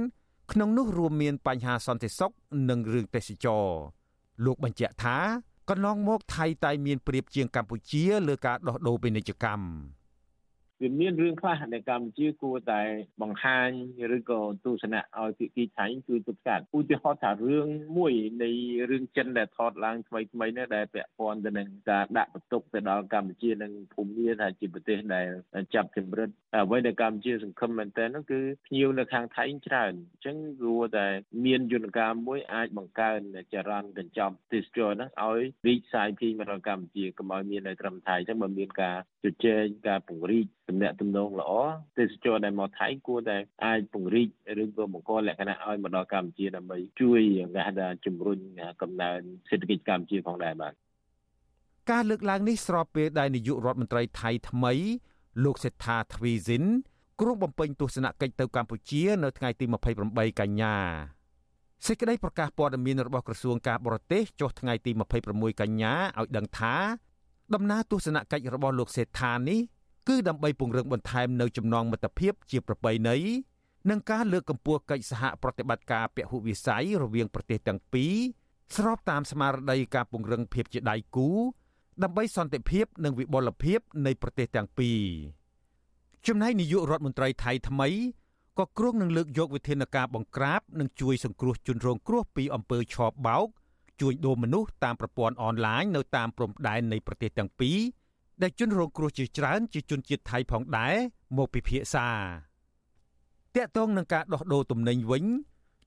[0.53, 2.31] ក្នុងនោះរួមមានបញ្ហាសន្តិសុខ
[2.69, 3.67] និងរឿងទេសចរ
[4.45, 5.19] លោកបញ្ជាក់ថា
[5.69, 9.65] កន្លងមកថៃតែមានប្រៀបជាងកម្ពុជាលើការដោះដូរពាណិជ្ជកម្ម
[10.83, 12.83] វាមានរឿងខ្លះដែលកម្ពុជាគួរតែ
[13.23, 13.69] បង្ហាញ
[14.17, 17.67] ឬក៏ទស្សនៈឲ្យភាគីថៃជួយទប់ស្កាត់ឧទាហរណ៍ថារឿង
[17.97, 18.13] មួយ
[18.43, 18.51] នៃ
[18.91, 25.27] រឿងចិនដែលថតឡើងថ្មីថ្មីនេះដែលពាក់ព័ន្ធទៅនឹងការដាក់បន្ទុកទៅដល់កម្ពុជានិងភូមាថាជាប្រទេសដែល
[25.75, 31.07] ចាប់ចម្រិតអ្វីដែលកម្ពុជាសង្ឃឹមមែនតើនោះគឺភ្ញៀវនៅខាងថៃច្រើនអញ្ចឹងគួរតែ
[31.45, 33.21] មានយន្តការមួយអាចបង្កើន
[33.53, 41.53] ចរន្តកញ្ចប់ទេសចរហ្នឹងឲ្យរីកសាយភាយមកដល់កម្ពុជាកុំឲ្យមានតែត្រឹមថៃអញ្ចឹងបើមានការជជែកការពង្រីកទំនាក់ទំនងល្អ
[41.99, 44.29] ទេសចរដែលមកថៃគួរតែអាចពង្រីក
[44.63, 47.21] ឬក៏បង្កលក្ខណៈឲ្យមកដល់កម្ពុជាដើម្បីជួយ
[47.55, 48.39] គេថាជំរុញ
[48.83, 50.73] កំណើនសេដ្ឋកិច្ចកម្ពុជាផងដែរបាទ
[51.91, 54.73] ការលើកឡើងនេះស្របពេលដែលនាយករដ្ឋមន្ត្រីថៃថ្មី
[55.45, 56.65] លោកសេដ្ឋាទ្វីសិន
[57.21, 59.65] ក្រុងបំពេញទស្សនកិច្ចទៅកម្ពុជា នៅថ្ងៃទី
[60.03, 60.77] 28កញ្ញា
[61.87, 64.91] សេចក្តីប្រកាសព័ត៌មានរបស់ក្រសួងការបរទេសចុះថ្ងៃទី
[65.27, 66.75] 26កញ្ញាឲ្យដឹងថា
[67.55, 69.61] ដំណើរទស្សនកិច្ចរបស់លោកសេដ្ឋានេះ
[70.09, 73.17] គឺដើម្បីពង្រឹងបន្ថែមនៅចំណងមិត្តភាពជាប្រពៃណី
[73.91, 78.15] និងការលើកកម្ពស់កិច្ចសហប្រតិបត្តិការពហុវិស័យរវាងប្រទេសទាំងពីរ
[78.77, 81.29] ស្របតាមស្មារតីការពង្រឹងភាពជាដៃគូ
[82.03, 85.01] ដើម្បីសន្តិភាពនិងវិបុលភាពនៃប្រទេសទាំងពីរ
[86.27, 87.89] ចំណែកនាយករដ្ឋមន្ត្រីថៃថ្មី
[88.59, 93.49] ក៏គ្រោងនឹងលើកយកវិធានការបង្ក្រាបនិងជួយសង្គ្រោះជនរងគ្រោះពីអំពើឆបបោក
[94.01, 97.79] ជួញដូរមនុស្សតាមប្រព័ន្ធអនឡាញនៅតាមព្រំដែននៃប្រទេសទាំងពីរ
[98.43, 100.95] ដែលជនរងគ្រោះជាច្រើនជាជនជាតិថៃផងដែរ
[101.37, 102.09] មកពិភាក្សា
[103.57, 105.25] តាក់ទងនឹងការដោះដូរទំនិញវិញ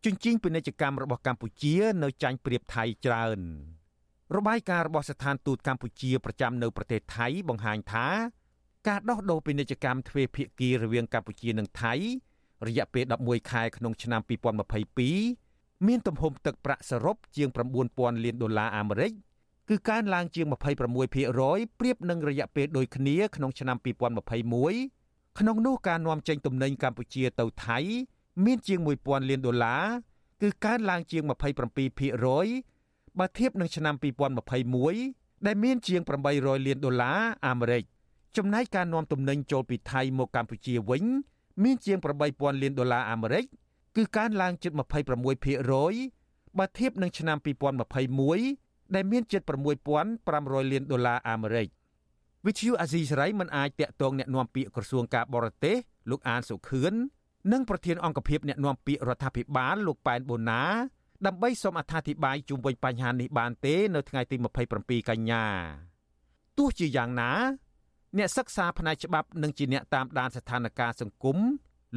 [0.05, 3.39] ជញ្ជីងពាណិជ្ជកម្មរបស់កម្ពុជា នៅចាញ់ប្រៀបថៃច្រើន
[4.35, 8.07] របាយការណ៍របស់ស្ថានទូតកម្ពុជាប្រចាំនៅប្រទេសថៃបង្ហាញថា
[8.87, 11.93] ការដោះដូរពាណិជ្ជកម្មទ្វេភាគីរវាងកម្ពុជានិងថៃ
[12.67, 15.42] រយៈពេល11ខែក្នុងឆ្នាំ2022
[15.87, 17.49] មានទំហំទឹកប្រាក់សរុបជាង
[17.85, 19.11] 9000លានដុល្លារអាមេរិក
[19.69, 20.79] គឺកើនឡើងជាង26%
[21.79, 27.79] ប្រៀបនឹងរយៈពេលដូចគ្នាក្នុងឆ្នាំ2021ក្នុងនោះការនាំចេញទំនិញកម្ពុជាទៅថៃ
[28.45, 29.83] មានជាង1000លានដុល្លារ
[30.41, 33.95] គឺកើនឡើងជាង27%បើធៀបនឹងឆ្នាំ
[34.71, 36.01] 2021ដែលមានជាង
[36.33, 37.83] 800លានដុល្លារអាមេរិក
[38.37, 41.03] ចំណែកការនាំទំនិញចូលពីថៃមកកម្ពុជាវិញ
[41.63, 41.97] មានជាង
[42.29, 43.45] 8000លានដុល្លារអាមេរិក
[43.96, 47.36] គឺកើនឡើងជិត26%បើធៀបនឹងឆ្នាំ
[48.16, 49.42] 2021ដែលមានជិត
[50.06, 51.68] 6500លានដុល្លារអាមេរិក
[52.46, 55.76] វិទ្យុអាស៊ីសេរីមិនអាចតាក់ទងแนะនាំពាក្យក្រសួងការបរទេស
[56.10, 56.92] លោកអានសុខឿន
[57.52, 60.62] និងប្រធានអង្គភិបអ្នកណាំពាក្យរដ្ឋាភិបាលលោកប៉ែនបូណា
[61.26, 64.36] ដើម្បីសូមអត្ថាធិប្បាយជុំវិញបញ្ហានេះបានទេនៅថ្ងៃទី
[64.72, 65.44] 27កញ្ញា
[66.58, 67.32] ទោះជាយ៉ាងណា
[68.18, 71.38] អ្នកសិក្សាផ្នែកច្បាប់និងជាអ្នកតាមដានស្ថានភាពសង្គម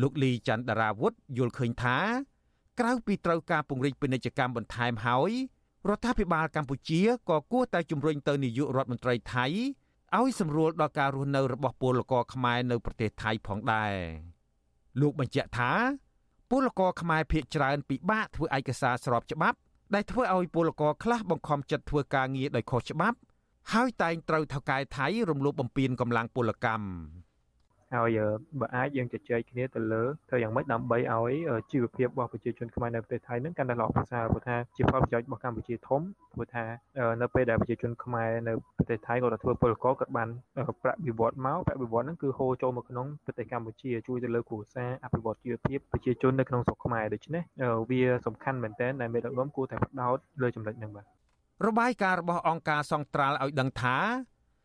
[0.00, 1.98] លោកលីច័ន្ទដារាវុធយល់ឃើញថា
[2.80, 5.32] ក្រៅពីត្រូវការពង្រីកពាណិជ្ជកម្មបន្ថែមហើយ
[5.88, 9.46] រដ្ឋាភិបាលកម្ពុជាក៏គួរតែជំរុញទៅនាយករដ្ឋមន្ត្រីថៃ
[10.16, 13.92] ឲ្យសម្រួលដល់ការរស់នៅរបស់ពលករខ្មែរនៅប្រទេសថៃផងដែរ
[15.00, 15.72] លោកបញ្ជាក់ថា
[16.50, 19.58] ពលករខ្មែរភៀកច្រើនពិបាកធ្វើឯកសារស្របច្បាប់
[19.94, 23.18] ដែលធ្វើឲ្យពលករខ្លះបង្ខំចិត្តធ្វើការងារដោយខុសច្បាប់
[23.72, 27.25] ហើយតែងត្រូវថៅកែថៃរំលោភបំពានកម្លាំងពលកម្ម
[27.96, 28.18] ហើយ
[28.60, 31.32] បើអាចយើងជជែកគ្នាទៅលើធ្វើយ៉ាងម៉េចដើម្បីឲ្យ
[31.72, 36.00] ជីវភាពរបស់ប្រជាជនខ្មែរនៅប្រទេសថៃនឹងកាន់តែល្អប្រសើរព្រោះថាជាផលប្រយោជន៍របស់កម្ពុជាធំ
[36.34, 36.64] ព្រោះថា
[37.20, 40.28] នៅពេលដែលប្រជាជនខ្មែរនៅប្រទេសថៃគាត់ធ្វើពលករគាត់បាន
[40.82, 47.42] ប្រាក់វិវត្តមកប្រាក់វិវត្តហ្នឹងគឺហូរចូលមកក្នុងប្រទេសកម្ពុជាជួយទៅលើគ្រួសារអភិវឌ្ឍជីវភាពប្រជាជននៅក្នុងស្រុកខ្មែរដូច្នេះ
[47.90, 51.06] វាសំខាន់មែនទែនដែលមេដឹកនាំគួរតែផ្ដោតលើចំណុចហ្នឹងបាទ
[51.66, 53.96] របាយការណ៍របស់អង្គការសង្ត្រាល់ឲ្យដឹងថា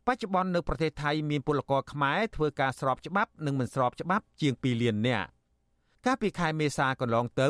[0.08, 5.28] បច្ចុប្បន្ននៅប្រទេសថៃមានពលករខ្មែរធ្វើការស្របច្បាប់និងមិនស្របច្បាប់ជាង2លាននាក់
[6.06, 7.50] កាលពីខែមេសាកន្លងទៅ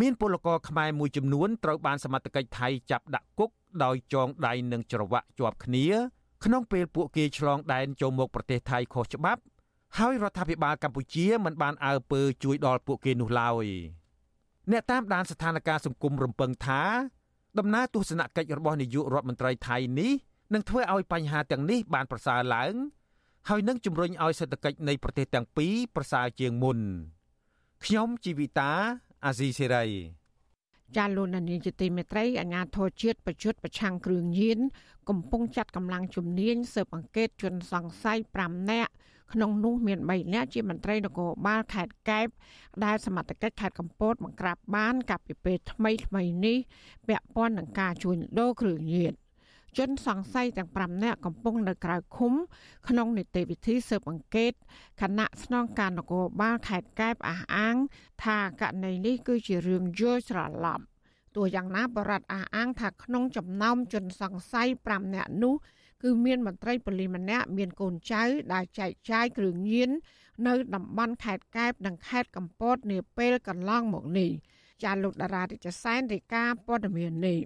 [0.00, 3.50] មានពលករខ្មែរមួយចំនួនត្រូវបានសមត្ថកិច្ចថៃចាប់ដាក់គុក
[3.84, 5.86] ដោយចងដៃនិងច្រវាក់ជាប់គ្នា
[6.44, 9.40] ក្នុងពេលពួកគេឆ្លងដែនចូលមកប្រទេសថៃខុសច្បាប់
[9.98, 13.66] ហើយរដ្ឋាភិបាលកម្ពុជាមិនបានអើពើជួយដល់ពួកគេនោះឡើយ
[14.70, 16.82] អ្នកតាមដានស្ថានភាពសង្គមរំពឹងថា
[17.58, 20.12] ដំណើរទស្សនកិច្ចរបស់នាយករដ្ឋមន្ត្រីថៃនេះ
[20.52, 22.74] នឹងធ្វើឲ្យបញ្ហាទាំងនេះបានប្រសើរឡើង
[23.48, 26.78] ហើយនឹងជំរុញឲ្យសេដ្ឋកិច្ចនៃប្រទេសទាំងពីរប្រសើរជាងមុន
[27.84, 28.70] ខ្ញុំជីវិតា
[29.24, 29.86] អាស៊ីសេរី
[30.96, 34.58] ចាលោកនានីជាទីមេត្រីអាញាធរជាតិប្រយុទ្ធប្រឆាំងគ្រឿងញៀន
[35.08, 38.92] កំពុងចាត់កម្លាំងជំនាញស៊ើបអង្កេតជនសង្ស័យ5នាក់
[39.32, 42.26] ក្នុងនោះមាន3នាក់ជាមន្ត្រីនគរបាលខេត្តកែប
[42.84, 46.58] ដែលសមត្ថកិច្ចខេត្តកំពតបង្ក្រាបបានកាលពីពេលថ្មីថ្មីនេះ
[47.08, 49.12] ពាក់ព័ន្ធនឹងការជួញដូរគ្រឿងញៀន
[49.78, 52.32] ជនសង្ស័យទាំង5នាក់កំពុងនៅក្រៅឃុំ
[52.88, 54.52] ក្នុងនីតិវិធីស៊ើបអង្កេត
[55.02, 57.76] គណៈស្នងការនគរបាលខេត្តកែបអះអាង
[58.24, 60.80] ថាករណីនេះគឺជារឿងយល់ច្រឡំ
[61.36, 65.54] ទោះយ៉ាងណាបរដ្ឋអះអាងថាក្នុងចំណោមជនសង្ស័យ5នាក់នោះ
[66.02, 69.90] គឺមានមន្ត្រីប៉ូលីសម្នាក់មានកូនចៅដែលចែកចាយគ្រឿងញៀន
[70.46, 74.30] នៅតំបន់ខេត្តកែបនិងខេត្តកំពតនាពេលកន្លងមកនេះ
[74.84, 77.38] ចាលោកតារារិចសែនរាយការណ៍ព័ត៌មាននេះ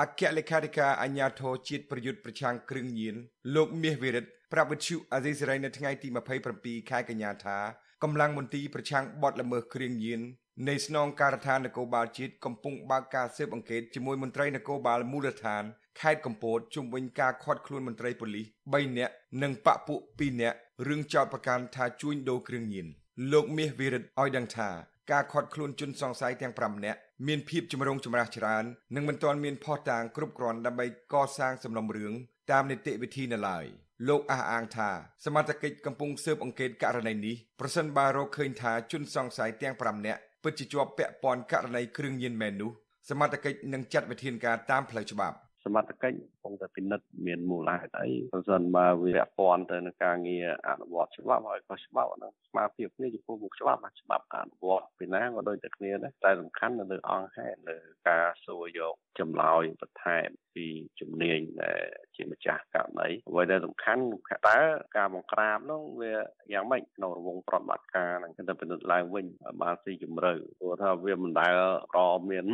[0.00, 3.14] អគ្គលេខាធិការអាជ្ញាធរជាតិប្រយុទ្ធប្រឆាំងគ្រឿងញៀន
[3.54, 6.08] លោកមាសវិរិទ្ធប្រាប់វិទ្យុអាស៊ីសេរីនៅថ្ងៃទី
[6.52, 7.58] 27ខែកញ្ញាថា
[8.02, 10.20] កម្លាំងមន្ទីរប្រឆាំងបទល្មើសគ្រឿងញៀន
[10.68, 15.64] នៃស្នងការដ្ឋាននគរបាលជាតិកំពុងបើកការស៊ើបអង្កេតជាមួយមន្ត្រីនគរបាលមូលដ្ឋាន
[16.00, 20.56] ខេត្តកំពតជុំវិញការខាត់ខ្លួនមន្ត្រីប៉ូលីស3នាក់និងបពពួក2នាក់
[20.88, 22.86] រឿងចោទប្រកាន់ថាជួញដូរគ្រឿងញៀន
[23.32, 24.70] លោកមាសវិរិទ្ធឲ្យដឹងថា
[25.12, 32.12] ការខាត់ខ្លួនជនសង្ស័យទាំង5នាក់ មានភាពចម្រូងចម្រាសច្រើននិងមិនទាន់មានភស្តុតាងគ្រប់គ្រាន់ដើម្បីកសាងសំណុំរឿង
[32.50, 33.64] តាមនីតិវិធីនៅឡើយ
[34.08, 34.90] លោកអះអាងថា
[35.24, 42.70] សមត្ថកិច្ចកំពុងស៊ើបអង្កេតករណីនេះប្រសិនបើរកឃើញថាជនសង្ស័យទាំង5នាក់ពិតជាជាប់ពាក់ព័ន្ធករណីគ្រឿងញៀនមែននោះ
[43.08, 57.76] សមត្ថកិច្ចនឹងចាត់វិធានការតាមផ្លូវច្បាប់ សមត្ថកិច្ចកំពុងតែពិនិត្យមានមូលហេតុអីបើសិនបើវាពាក់ព័ន្ធទៅនឹងការងារអនុវត្តច្បាប់ហើយក៏ច្បាប់ហ្នឹងស្មារតីគ្នាចំពោះមុខច្បាប់ច្បាប់អនុវត្តពីណាក៏ដូចតែគ្នាដែរតែសំខាន់នៅលើអង្គហេតុលើ
[58.08, 60.66] ការសួរយក ចម្លើយបន្ថែមពី
[61.00, 61.82] ជំនាញដែល
[62.16, 64.02] ជាម្ចាស់ករណីអ្វីដែលសំខាន់
[64.48, 64.58] តើ
[64.96, 66.12] ការបង្ក្រាបនោះវា
[66.52, 69.26] យ៉ាងម៉េចក្នុងរង្វង់ប្រតិបត្តិការនឹងគិតទៅពិនិត្យឡើងវិញ
[69.62, 71.52] បានស៊ីជម្រៅព្រោះថាវាមិនដែល
[71.96, 71.98] រ
[72.30, 72.46] មាន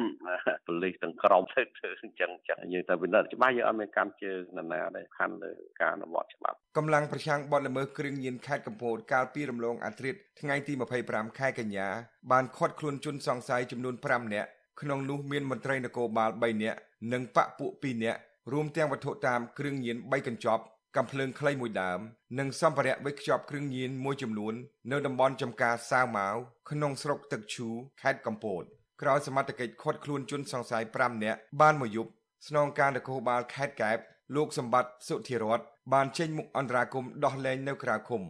[0.67, 10.73] ប៉ូលីសទាំងក្រុមទៅធ្វើអញ្ចឹងចឹងយើងទៅពិនិត្យច្បាស់យើងអត់មានកម្មជើងនរណាដែរខាន់លើការអនុវត្តច្បាប់កម្លាំងប្រឆាំងបទល្មើសគ្រឿងញៀនខេត្តកំពតកាលពីរំលងអាត្រិតថ្ងៃទី
[11.07, 11.89] 25ខែកញ្ញា
[12.33, 14.51] បានឃាត់ខ្លួនជនសង្ស័យចំនួន5នាក់
[14.83, 16.79] ក្នុងនោះមានមន្ត្រីនគរបាល3នាក់
[17.13, 18.21] និងបពពួក2នាក់
[18.53, 20.63] រួមទាំងវត្ថុតាមគ្រឿងញៀន3កញ្ចប់
[20.97, 22.01] កំភ្លើងខ្លីមួយដើម
[22.39, 24.55] និងសម្ភារៈវេចខ្ចប់គ្រឿងញៀនមួយចំនួន
[24.91, 26.37] នៅតំបន់ចំការសាវម៉ាវ
[26.71, 27.69] ក្នុងស្រុកទឹកឈូ
[28.01, 28.63] ខេត្តកំពត
[29.03, 32.11] ក្រោយសមត្ថកិច្ចឃាត់ខ្លួនជនសង្ស័យ5នាក់បានមួយយប់
[32.49, 33.99] ស្នងការនគរបាលខេត្តកែប
[34.37, 35.61] លោកសម្បត្តិសុធិរត
[35.93, 38.23] បានចេញមុខអន្តរាគមដោះលែងនៅក្រៅឃុំ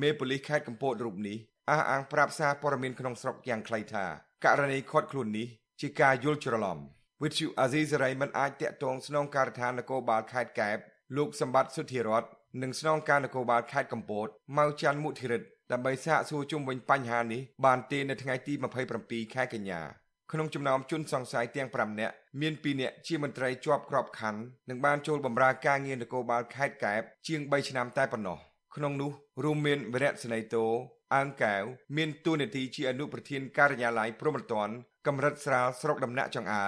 [0.00, 1.36] មេប៉ូលីសខេត្តកំពតរូបនេះ
[1.70, 4.04] អះអាងប្រាប់សារព័ត៌មានក្នុងស្រុកយ៉ាងខ្លីថា
[4.44, 5.46] ករណីឃាត់ខ្លួននេះ
[5.80, 6.78] ជាការយល់ច្រឡំ
[7.22, 10.78] វិទ្យុអាស៊ីសេរីមិនអាចតាក់ទងស្នងការដ្ឋាននគរបាលខេត្តកែប
[11.16, 12.24] លោកសម្បត្តិសុធិរត
[12.62, 18.54] និងស្នងការនគរបាលខេត្តកំពតម៉ៅច័ន្ទមុធិរិទ្ធដើម្បីសាកសួរជុំវិញបញ្ហានេះបានទេនៅថ្ងៃទី
[18.94, 19.80] 27ខែកញ្ញា
[20.32, 28.38] ក្នុងចំណោមជនសង្ស័យទាំង5នាក់មាន2នាក់ជាមន្ត្រីជាប់ក្របខ័ណ្ឌនិងបានចូលបម្រើការងារនគរបាលខេត្តកែបជាង3ឆ្នាំតែប៉ុណ្ណោះ
[28.76, 29.10] ក្នុងនោះ
[29.44, 30.66] រួមមានវរៈស្នេតោ
[31.14, 31.62] អើងកែវ
[31.96, 34.68] មានតួនាទីជាអនុប្រធានការិយាល័យព្រំប្រទាន
[35.06, 36.66] កម្រិតស្រាលស្រុកដំណាក់ចង្អើ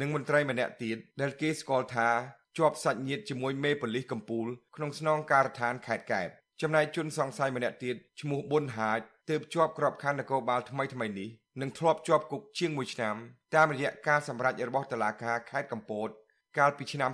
[0.00, 2.08] និងមន្ត្រីម្នាក់ទៀតដែលគេស្គាល់ថា
[2.58, 4.46] ជាប់សាច់ញាតិជាមួយមេប៉ូលីសកំពូល
[4.76, 6.28] ក្នុងស្នងការដ្ឋានខេត្តកែប
[6.62, 11.28] ចំណែកជនសង្ស័យម្នាក់ទៀតឈ្មោះប៊ុនហាចទើបជាប់ក្របខ័ណ្ឌនគរបាលថ្មីថ្មីនេះ
[11.60, 13.16] និងធ្លាប់ជាប់គុកជាង1ឆ្នាំ
[13.54, 16.08] តាមរយៈការសម្រេចរបស់តុលាការខេត្តកំពត
[16.58, 17.10] កាលពីឆ្នាំ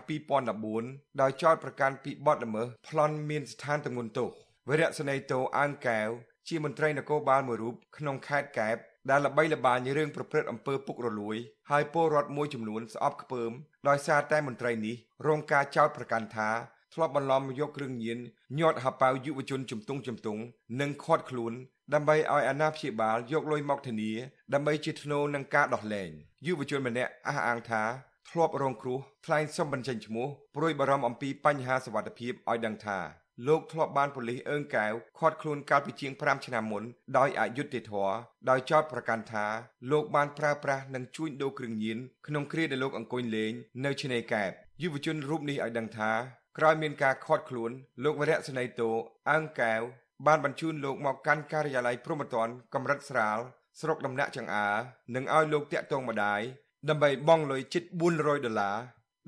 [0.59, 4.29] 2014ដោយចោទប្រកាន់ពីបទល្មើសប្លន់មានស្ថានទម្ងន់ទោស
[4.69, 6.09] វរៈសេនីតូអើងកែវ
[6.49, 8.77] ជាមន្ត្រីនគរបាលមួយរូបក្នុងខេត្តកែប
[9.11, 11.37] ដែលល្បីល្បាញរឿងប្រព្រឹត្តអំពើពុករលួយ
[11.71, 13.51] ហើយពលរដ្ឋមួយចំនួនស្អប់ខ្ពើម
[13.89, 16.51] ដោយសារតែមន្ត្រីនេះរងការចោទប្រកាន់ថា
[16.95, 18.19] ធ្លាប់បន្លំយកគ្រឿងញៀន
[18.59, 20.43] ញាត់ហប៉ៅយុវជនជំទង់ជំទង់
[20.81, 21.53] និងខាត់ខ្លួន
[21.95, 24.13] ដើម្បីឲ្យអាណាព្យាបាលយកលុយមកធានា
[24.55, 26.11] ដើម្បីជាធ្នូនឹងការដោះលែង
[26.47, 27.83] យុវជនម្នាក់អះអាងថា
[28.31, 32.99] ធ្លាប់រងគ្រោះថ្លែងសុំបញ្ចេញឈ្មោះព្រួយបារម្ភអំពីបញ្ហាសវត្ថិភាពឲ្យដឹងថា
[33.47, 36.83] លោកធ្លាប់បានប៉ូលីសអើងកែវខាត់ខ្លួនកាលពីជាង5ឆ្នាំមុន
[37.19, 38.13] ដោយអយុត្តិធម៌
[38.51, 39.47] ដោយចោទប្រកាន់ថា
[39.91, 43.53] លោកបានប្រើប្រាស់និងជួញដូរគ្រឿងញៀនក្នុងគ្រាដែលលោកអង្គុយលេង
[43.85, 44.51] នៅឆ្នេរកែប
[44.83, 46.13] យុវជនរូបនេះឲ្យដឹងថា
[46.59, 47.71] ក្រោយមានការខាត់ខ្លួន
[48.05, 48.91] លោកវរៈសេនីតូ
[49.31, 49.81] អើងកែវ
[50.27, 53.39] បានបញ្ជូនលោកមកកាន់ការិយាល័យព្រំប្រទានកម្រិតស្រាល
[53.81, 54.69] ស្រុកដំណាក់ចង្អើ
[55.15, 56.41] និងឲ្យលោកតាក់ទងម្ដាយ
[56.89, 57.83] ដើម្បីបង់លុយជិត
[58.15, 58.77] 400ដុល្លារ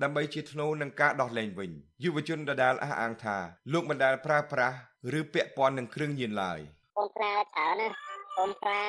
[0.02, 1.70] ដើម្បីជាធ្នូនឹងការដោះលែងវិញ
[2.04, 3.36] យុវជនដដាលអះអាងថា
[3.72, 4.76] លោកមិនដែលប្រើប្រាស់
[5.18, 6.58] ឬពាក់ព័ន្ធនឹងគ្រឿងញៀនឡើយ
[6.96, 8.82] បងប្រើច្រើនណា កូនប្រា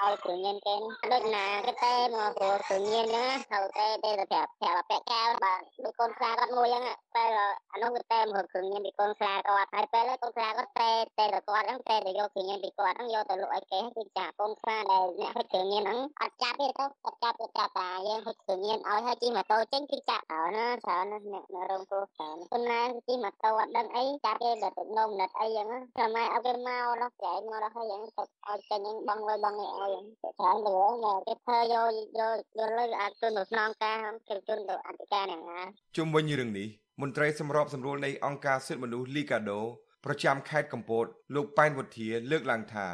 [0.00, 0.74] ឲ្យគ្រឿងញៀនគេ
[1.12, 6.84] ដូចណាគេតែមកព្រោះគ្រឿងញៀនហ្នឹងត្រូវតែតែប្រាប់ប្រាប់ពាក់កៅបាទដូចកូនខ្លាគាត់មួយហ្នឹង
[7.16, 7.24] តែ
[7.72, 29.90] អានោះវាតែមកគ្រឿងញៀនពីកូនខ្លាគាត់ហើយពេលកូនខ្លាគាត់តែតែគាត់ហ្នឹងតែយកគ្រឿងញៀនពីគាត់ហ្នឹងយកទៅលក់ឲ្យគេគឺចាកូនខ្លាដែលអ្នកហុចគ្រឿងញៀនហ្នឹងអត់ចាប់ទេទៅអត់ចាប់ទេចាប់តាយើងហុចគ្រឿងញៀនឲ្យហើយជិះម៉ូតូចេញគឺចាប់ហើយណាច្រើនណាស់អ្នករងគ្រោះច្រើនប៉ុន្តែជិះម៉ូតូអត់ដឹងអីចាប់គេដល់ទៅនំនិតអីហ្នឹងតែម៉ែឲ្យគេមកដល់ចែកមកដល់ហើយយ៉ាងទៅឲ្យចេញបង់លុយបង់នេះឲ្យ
[30.38, 30.72] ច្រើនទៅ
[31.04, 33.96] មកគេធ្វើយកយកយកលុយអាចជូនទៅស្នងការ
[34.28, 35.60] គេជូនទៅអធិការហ្នឹងណា
[35.96, 36.68] ជុំវិញរឿងនេះ
[37.00, 39.60] មន្ត្រីសម្របសម្រួលនៃអង្គការសិទ្ធិមនុស្សលីកាដូ
[40.04, 42.86] ប្រចាំខេត្តកំពតលោកប៉ែនវុធាលើកឡើងថា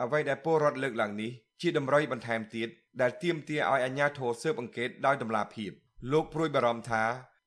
[0.00, 2.68] អ្វីដែលពលរដ្ឋលើកឡើងនេះជាតម្រុយបន្ថែមទៀត
[3.00, 5.70] ដែលទាមទារឲ្យអាជ្ញាធរស៊ើបអង្កេតដោយតម្លាភាព
[6.12, 7.04] លោកព្រួយបារម្ភថា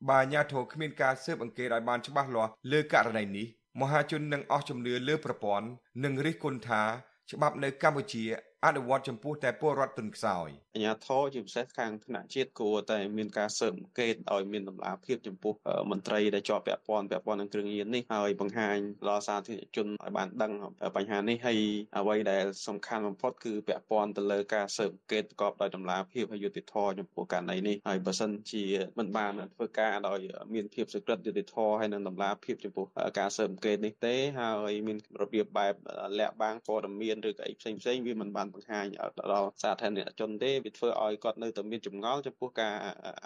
[0.09, 3.47] បើអាជ្ញាធរគ្មានការស៊ើបអង្កេតឲ្យបានច្បាស់លាស់លើករណីនេះ
[3.81, 5.67] មហាជននឹងអស់ជំនឿលើប្រព័ន្ធ
[6.03, 6.83] និងរិះគន់ថា
[7.31, 8.23] ច្បាប់នៅកម្ពុជា
[8.65, 15.53] អនុវត្តចំពោះតែពលរដ្ឋទុនខ្សោយអាជ្ញាធរជាពិសេសខាងថ្នាក់ជាតិគួរតែមានការស៊ើបអង្កេតឲ្យមានតម្លាភាពចំពោះ
[15.91, 18.77] មន្ត្រីដែលជាប់ពាក់ព័ន្ធពាក់ព័ន្ធនឹងគ្រឿងញៀននេះហើយបង្ហាញ
[19.09, 20.51] ដល់សាធារណជនឲ្យបានដឹង
[20.95, 21.59] បញ្ហានេះហើយ
[21.97, 28.63] អ្វីដែលសំខាន់បំផុតគឺពាក់ព័ន្ធទៅលើការស៊ើបអង្កេតប្រកបដោយតម្លាភាពហើយយុត្តិធម៌ចំពោះករណីនេះហើយបើសិនជា
[28.99, 30.19] មិនបានធ្វើការដោយ
[30.53, 32.85] មានភាពសុក្រិតយុត្តិធម៌ហើយនិងតម្លាភាពចំពោះ
[33.19, 35.73] ការស៊ើបអង្កេតនេះទេហើយមានរបៀបបែប
[36.19, 38.85] លាក់បាំងព័ត៌មានឬក៏អីផ្សេងផ្សេងវាមិនបានបង្ហាញ
[39.31, 42.73] ដល់សាធារណជនទេវាធ្វើឲ្យគាត់នៅតែមានចម្ងល់ចំពោះការ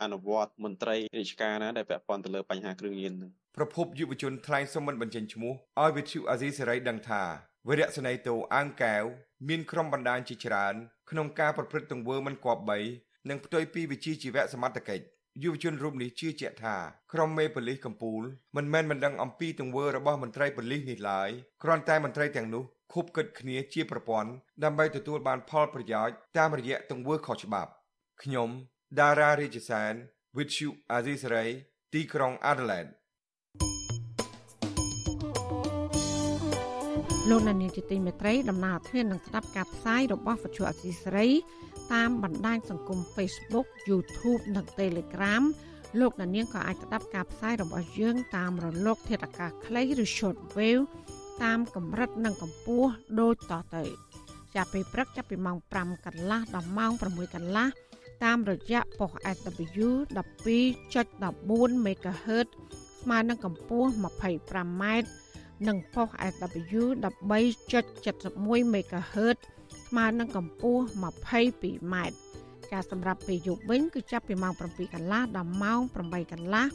[0.02, 7.24] អនុវត្តមន្ត្រីរាជការណាដែលពាក់ព័ន្ធទៅលើបញ្ហាគ្រឿងញៀននឹងប្រពន្ធយុវជនថ្លែងសុំមិនបញ្ចេញឈ្មោះឲ្យវិទ្យុអាស៊ីសេរីដឹងថា
[7.68, 9.04] វរៈសេនីតូអាងកែវ
[9.50, 10.76] មានក្រុមបណ្ដាញជាច្រើន
[11.10, 12.80] ក្នុងការប្រព្រឹត្តទង្វើមិនគប្បី
[13.30, 15.06] និងផ្ទុយពីវិជាជីវៈសមត្ថកិច្ច
[15.44, 16.76] យុវជនរូបនេះជឿជាក់ថា
[17.14, 18.24] ក្រុមមេប៉ូលីសកំពូល
[18.56, 21.30] មិនមែនមិនដឹងអំពីទង្វើរបស់មន្ត្រីប៉ូលីសនេះឡើយ
[21.64, 24.32] គ្រាន់តែមន្ត្រីទាំងនោះ ខុបគិតគ្នាជាប្រព័ន្ធ
[24.64, 27.72] ដើម្បីទទួលបានផលប្រយោជន៍តាមរយៈទង្វើខុសច្បាប់
[28.24, 28.50] ខ្ញុំ
[29.00, 29.94] ដារ៉ារាជសាន
[30.36, 31.50] With you Azisari
[31.94, 32.92] ទីក្រុង Adelaide
[37.30, 41.30] លោកនានីជាទីមេត្រីដំណើរធាននឹងស្ដាប់ការផ្សាយរបស់វិទ្យុអសីសេរី
[41.94, 45.44] តាមបណ្ដាញសង្គម Facebook YouTube និង Telegram
[46.00, 50.84] លោកនាងក៏អាចស្ដាប់ការផ្សាយរបស់យើងតាមរលក ធាតុអាកាសខ្លីឬ Shortwave
[51.44, 53.84] តាមកម្រិតនិងកម្ពស់ដូចតទៅ
[54.56, 57.68] ចាប់ពីព្រឹកចាប់ពីម៉ោង5កន្លះដល់ម៉ោង6កន្លះ
[58.24, 62.48] តាមរយៈប៉ុស SW 12.14 MHz
[63.02, 64.84] ស្មើនឹងកម្ពស់ 25m
[65.68, 69.38] និងប៉ុស SW 13.71 MHz
[69.88, 71.96] ស្មើនឹងកម្ពស់ 22m
[72.72, 76.66] ការសម្រាប់ពេលយប់វិញគឺចាប់ពីម៉ោង7កន្លះដល់ម៉ោង8កន្លះ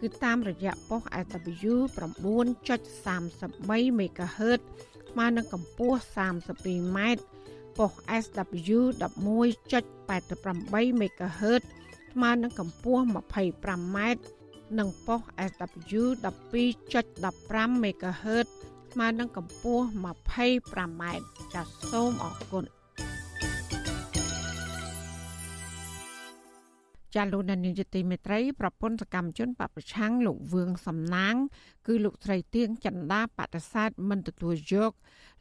[0.00, 4.60] គឺតាមរយៈប៉ុស SW 9.33 MHz
[5.10, 6.98] ស្មើនឹងកម្ពស់ 32m
[7.78, 11.62] ប៉ុស SW 11.88 MHz
[12.12, 13.98] ស្មើនឹងកម្ពស់ 25m
[14.78, 18.46] និងប៉ុស SW 12.15 MHz
[18.92, 21.02] ស្មើនឹងកម្ពស់ 25m
[21.54, 22.64] ចាសសូមអរគុណ
[27.14, 31.34] ចាលោកនានីជាទីមេត្រីប្រពន្ធសកម្មជនបពប្រឆាំងលោកវឿងសំណាង
[31.86, 34.92] គឺលោកស្រីទៀងចន្ទាបដិសេធមិនទទួលយក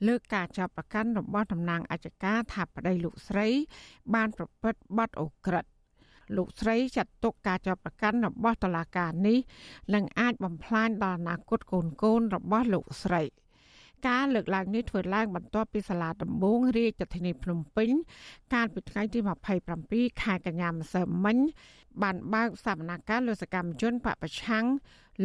[0.08, 3.48] លើការចាប់ប្រកាន់របស់តំណាងអัยការថាប្តីលោកស្រី
[4.14, 5.70] បានប្រព្រឹត្តបទអូក្រិដ្ឋ
[6.38, 9.40] លោកស្រីចាត់ទុកការចាប់ប្រកាន់របស់តុលាការនេះ
[9.94, 13.24] នឹងអាចបំផ្លាញដល់អនាគតកូនកូនរបស់លោកស្រី។
[14.08, 17.90] ការលើកឡើងនេះធ្វើឡើងបន្ទាប់ពីសាលាដំបងរាជធានីភ្នំពេញ
[18.54, 19.20] កាលពីថ្ងៃទី
[19.70, 21.38] 27ខែកញ្ញាម្សិលមិញ
[22.02, 24.66] បានបើកសវនកម្មលោកសកម្មជនបពប្រឆាំង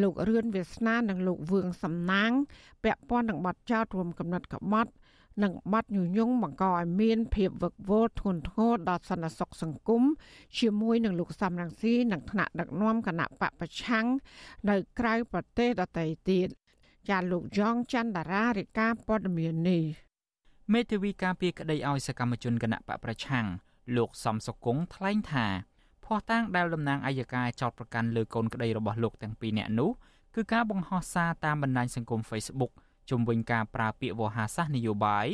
[0.03, 2.31] លោករឿនវាសនានិងលោកវឿងសំណាង
[2.85, 4.93] ពាក់ព័ន្ធនឹងបទចោទរួមកំណត់ក្បត់
[5.43, 10.03] និងបាត់ញុយងបង្កឲ្យមានភាពវឹកវរធ្ងន់ធ្ងរដល់សន្តិសុខសង្គម
[10.59, 14.07] ជាមួយនឹងលោកសំរងស៊ីនិងថ្នាក់ដឹកនាំគណៈបពប្រឆាំង
[14.71, 16.49] នៅក្រៅប្រទេសដទៃទៀត
[17.11, 19.85] ចាលោកយ៉ងច័ន្ទតារារាជការព័ត៌មាននេះ
[20.73, 23.47] មេធាវីការពីក្តីឲ្យសកម្មជនគណៈបកប្រឆាំង
[23.97, 25.47] លោកសំសុគង្គថ្លែងថា
[26.05, 29.91] ភ័ស្តុតាងដែលតំណាងអัยការចោតប្រកាន់លើកូនក្តីរបស់លោកទាំងពីរនាក់នោះ
[30.35, 32.73] គឺការបង្ហោះសារតាមបណ្ដាញសង្គម Facebook
[33.11, 35.27] ជំវិញការប្រើពាក្យវោហារសាស្ត្រនយោបាយ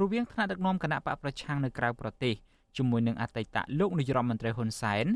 [0.00, 2.34] រវាងថ្នាក់ដឹកនាំគណៈបកប្រឆាំងនៅក្រៅប្រទេស
[2.76, 5.06] ជាមួយនឹងអតីតលោកនាយរដ្ឋមន្ត្រីហ៊ុនសែន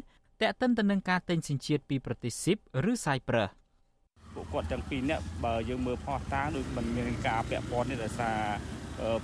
[0.41, 2.59] តែកតិនទៅនឹងការទិញសិញ្ជាតិពីប្រទេសស៊ីប
[2.91, 3.49] ឬសាយប្រឹស
[4.35, 8.39] ពួកគាត់ទាំងពីរនាក់បើយើងមើលផោះតាងដូចมันមានការពាក់ព័ន្ធនេះដោយសារ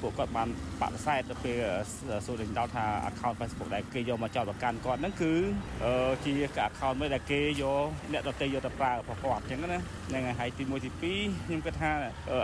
[0.01, 0.49] ពួកគាត់បាន
[0.81, 1.57] បដិសេធទៅពេល
[2.27, 5.33] សួរដេញដោថា account Facebook ដែលគេយកមកចោទប្រកាន់គាត់ហ្នឹងគឺ
[6.25, 6.33] ជា
[6.68, 11.90] account មួយដែលគេយកអ្នកដទៃយកទៅប្រើប្រព័ន្ធអញ្ចឹងណាហ្នឹងហើយទី1ទី2ខ្ញុំគិតថា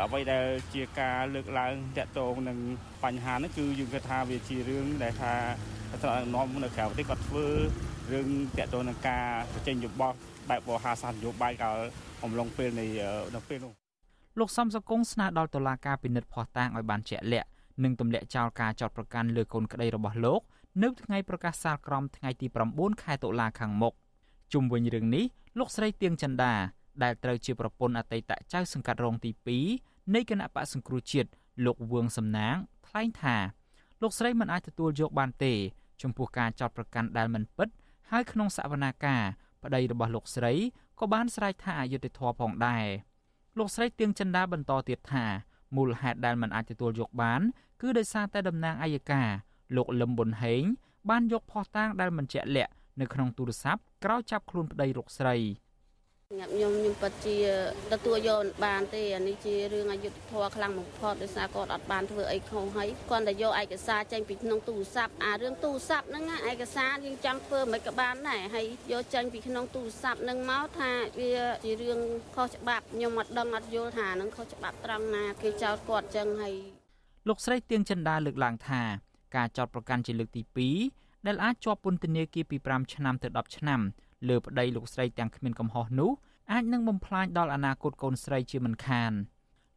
[0.05, 2.59] អ្វីដែលជាការលើកឡើងតាក់ទងនឹង
[3.05, 5.35] បញ្ហាហ្នឹងគឺយើងគិតថាវាជារឿងដែលថា
[6.02, 7.46] ត្រង់នាំនៅក្រៅប្រទេសគាត់ធ្វើ
[8.12, 10.16] រឿងតាក់ទងនឹងការបញ្ចេញយោបល់
[10.50, 11.76] បែបវោហារសាស្ត្រនយោបាយកាល
[12.24, 12.87] អំឡុងពេលនៃ
[13.35, 13.72] នៅពេលនោះ
[14.38, 17.48] លោកសំសកុងស្នើដល់តុលាការពិនិត្យភ័ស្តុតាងឲ្យបានជាក់លាក់
[17.82, 20.40] និងទម្លាក់ចោលការចោទប្រកាន់លើកូនក្តីរបស់លោក
[20.82, 23.94] នៅថ្ងៃប្រកាសសាលក្រមថ្ងៃទី9ខែតុលាខាងមុខ
[24.52, 25.24] ជុំវិញរឿងនេះ
[25.59, 26.52] លោកស្រីទៀងចន្ទា
[27.02, 29.30] ដែលត្រូវជាប្រពន្ធអតីតចៅសង្កាត់រងទី
[29.72, 31.28] 2នៃគណៈបកសង្គ្រោះជាតិ
[31.64, 32.56] លោកវឿងសំណាង
[32.87, 33.37] ថ្លែងថា
[34.02, 35.52] លោកស្រីមិនអាចទទួលយកបានទេ
[36.02, 37.68] ចំពោះការចោទប្រកាន់ដែលមិនពិត
[38.11, 39.22] ហើយក្នុងសវនាការ
[39.66, 40.52] ប្តីរបស់លោកស្រី
[41.00, 42.87] ក៏បានស្រែកថាអយុត្តិធម៌ផងដែរ
[43.59, 45.24] លោកស្រីទៀងចិន្តាបន្តទៀតថា
[45.76, 47.40] មូលហេតុដែលមិនអាចទទួលយកបាន
[47.81, 49.29] គឺដោយសារតែតំណាងអัยការ
[49.76, 50.62] លោកលឹមប៊ុនហេង
[51.11, 55.37] បានយកភ័ស្តុតាងដែលមិនជាក់លាក់នៅក្នុងទូរស័ព្ទក្រោយចាប់ខ្លួនប្តីលោកស្រី។
[56.34, 57.36] ញាប់ខ្ញុំខ្ញុំពិតជា
[57.92, 71.32] ទទួលយកបានទេអានេះជារឿងអយុត្តិធម៌ខ្លាំងបំផុតដោយសារគាត់អត់បានធ្វើអីខុសហើយគាត់តែយកឯកសារចេញពីក្នុងទូរស័ព្ទអារឿងទូរស័ព្ទហ្នឹងឯកសារយើងចង់ធ្វើមិនក៏បានដែរហើយយកចេញពីក្នុងទូរស័ព្ទហ្នឹងមកថាវា
[71.64, 72.00] ជារឿង
[72.36, 76.54] ខុសច្បាប់ខ្ញុំអត់ដឹងអត់យល់ថាហ្នឹងខុសច្បាប់ត្រង់ណាគេចោទគាត់ចឹងហើយ
[77.28, 78.82] លោកស្រីទៀងចិន្តាលើកឡើងថា
[79.36, 80.42] ការចោទប្រកាន់ជាលើកទី
[80.84, 83.80] 2ដែលអាចជាប់ពន្ធនាគារពី5ឆ្នាំទៅ10ឆ្នាំ
[84.29, 86.11] លើប្តីលោកស្រីទាំងគ្មានកំហុសនោះ
[86.52, 89.12] អាចនឹងបំផ្លាញដល់អនាគតកូនស្រីជាមិនខាន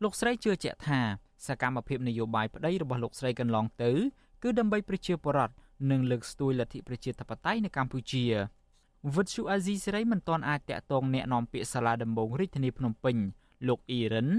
[0.04, 1.00] លោកស្រីជឿជាក់ថា
[1.48, 3.92] សកម្មភាពនយោបាយប្តីរបស់លោកស្រីកន្លងទៅ
[4.44, 5.56] គឺដើម្បីប្រជាពលរដ្ឋ
[5.92, 8.26] និងលើកស្ទួយលទ្ធិប្រជាធិបតេយ្យនៅកម្ពុជា
[9.16, 13.16] វិទ្យុអាស៊ីសេរីមិនទាន់អាចតាក់ទងអ្នកនាំពាក្យសាលាដំបងរាជធានីភ្នំពេញ
[13.68, 14.30] លោកអ៊ីរិន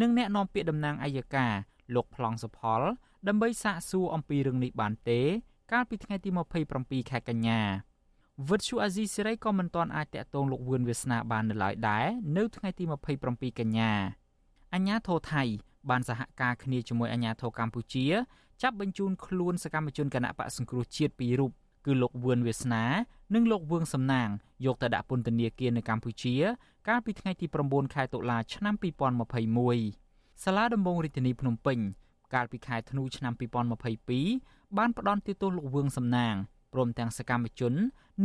[0.00, 1.52] និងអ្នកនាំពាក្យតំណាងអัยការ
[1.94, 2.82] លោកប្លង់សុផល
[3.28, 5.20] ដើម្បីសាកសួរអំពីរឿងនេះបានទេ
[5.72, 6.30] កាលពីថ្ងៃទី
[6.70, 7.60] 27ខែកញ្ញា
[8.46, 12.84] វិទ្យុអាស៊ីសេរីក៏មិនទាន់អាចតាក់ទងលោកវឿនវាសនាបាននៅឡើយដែរនៅថ្ងៃទី
[13.22, 13.92] 27កញ្ញា
[14.74, 15.42] អញ្ញាធរថៃ
[15.90, 18.06] បានសហការគ្នាជាមួយអាជ្ញាធរកម្ពុជា
[18.62, 21.52] ចាប់បញ្ជូនខ្លួនសកម្មជនគណៈបកសង្គ្រោះជាតិពីររូប
[21.86, 22.84] គឺលោកវឿនវាសនា
[23.34, 24.28] និងលោកវឿងសំណាង
[24.66, 26.34] យកទៅដាក់ពន្ធនាគារនៅកម្ពុជា
[26.88, 28.74] កាលពីថ្ងៃទី9ខែតុលាឆ្នាំ
[29.58, 31.78] 2021សាលាដំបងរាជធានីភ្នំពេញ
[32.34, 33.32] កាលពីខែធ្នូឆ្នាំ
[34.04, 37.74] 2022បានផ្ដន់ទោសលោកវឿងសំណាងព្រមទាំងសកម្មជន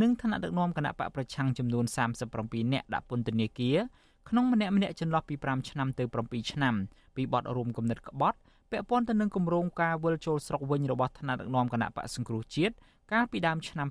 [0.02, 1.86] និងថ្នាក់ដឹកនាំគណៈបកប្រឆាំងចំនួន
[2.30, 3.78] 37នាក់ដាក់ពន្ធនាគារ
[4.30, 6.76] ក្នុងម្នាក់ម្នាក់ចន្លោះពី5ឆ្នាំទៅ7ឆ្នាំ
[7.16, 8.38] ពីបទរួមគំនិតក្បត់
[8.72, 12.76] ពាក់ព័ន្ធទៅនឹងគម្រោងការវិលចូលស្រុកវិញរបស់ថ្នាក់ដឹកនាំគណៈបកសង្គ្រោះជាតិ
[13.12, 13.88] កាលពីដើមឆ្នាំ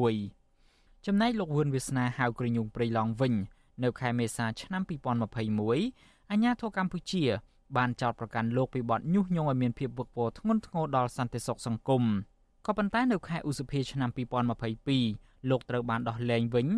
[0.00, 3.34] 2021ចំណែកលោកវឿនវាសនាហៅក្រញូងព្រៃឡង់វិញ
[3.82, 4.82] នៅខែមេសាឆ្នាំ
[5.60, 7.24] 2021អាជ្ញាធរកម្ពុជា
[7.76, 12.02] បានចោទប្រកាន់លោកពីបទញុះញង់ឲ្យមានភាពវឹកវរធ្ងន់ធ្ងរដល់សន្តិសុខសង្គម
[12.66, 14.10] ក៏ប៉ុន្តែនៅខែឧសភាឆ្នាំ
[14.80, 16.68] 2022លោកត្រូវបានដោះលែងវិញ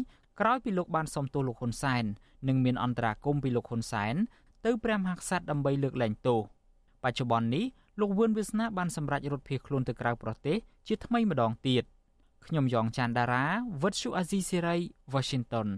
[0.40, 2.04] ក្រោយពីលោកបានសុំទោសលោកហ៊ុនសែន
[2.48, 4.14] និងមានអន្តរាគមន៍ពីលោកហ៊ុនសែន
[4.64, 6.40] ទៅព្រះមហាក្សត្រដើម្បីលើកលែងទោស
[7.04, 7.64] បច្ចុប្បន្ននេះ
[8.00, 10.56] លោកវឿនវាសនាបានសម្រេចរត់ភៀសខ្លួនទៅក្រៅប្រទេស
[10.88, 11.84] ជាថ្មីម្ដងទៀត
[12.46, 13.44] ខ្ញុំយ៉ងច័ន្ទដារា
[13.82, 14.76] វិទ្យុអាស៊ីសេរី
[15.14, 15.68] Washington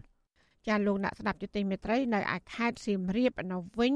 [0.66, 3.92] ចាលោកអ្នកស្ដាប់យុតិមេត្រីនៅឯខេត្តសៀមរាបនៅវិញ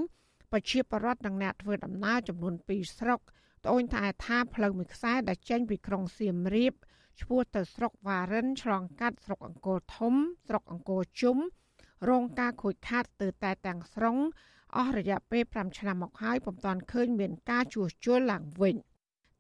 [0.53, 3.21] ប្រជាពលរដ្ឋនិងអ្នកធ្វើដំណើរចំនួន2ស្រុក
[3.65, 6.75] ត្អូញត្អែថាផ្លូវមួយខ្សែដែលចេញពីក្រុងសៀមរាប
[7.21, 10.15] ឆ្ពោះទៅស្រុកវ៉ារិនឆ្លងកាត់ស្រុកអង្គរធំ
[10.47, 11.39] ស្រុកអង្គរជុំ
[12.09, 14.17] រងការខូចខាតទៅតែទាំងស្រុង
[14.77, 18.77] អស់រយៈពេល5ឆ្នាំមកហើយពុំទាន់ឃើញមានការជួសជុលឡើងវិញ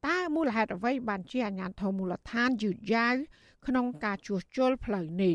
[0.06, 3.14] តើមូលហេតុអ្វីបានជាអាជ្ញាធរមូលដ្ឋានយឺតយ៉ាវ
[3.66, 5.34] ក្នុងការជួសជុលផ្លូវនេះ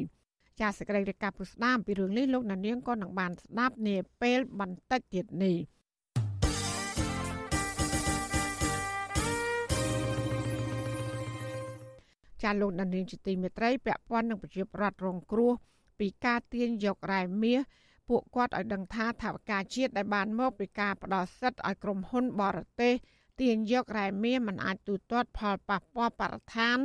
[0.59, 5.55] ចាសសេចក្តីរាយការណ៍ពុស្ដាមពីរឿងនេះលោកណានៀងក៏នឹងបានស្ដាប់នាពេលបន្តិចទៀតនេះ
[12.43, 15.51] ចាលោកដានៀងជាទីមេត្រីពាក់ព័ន្ធនឹងប្រជាប្រដ្ឋរងគ្រោះ
[15.99, 17.59] ពីការទាញយករ៉ែមាស
[18.09, 22.93] ពួកគាត់ឲ្យដឹងថាថាវការជាតិដែលបានមកពីការផ្ដោតសិទ្ធិឲ្យក្រុមហ៊ុនបរទេស
[23.41, 26.77] ទាញយករ៉ែមាសមិនអាចទូទាត់ផលប៉ះពាល់បរិស្ថាន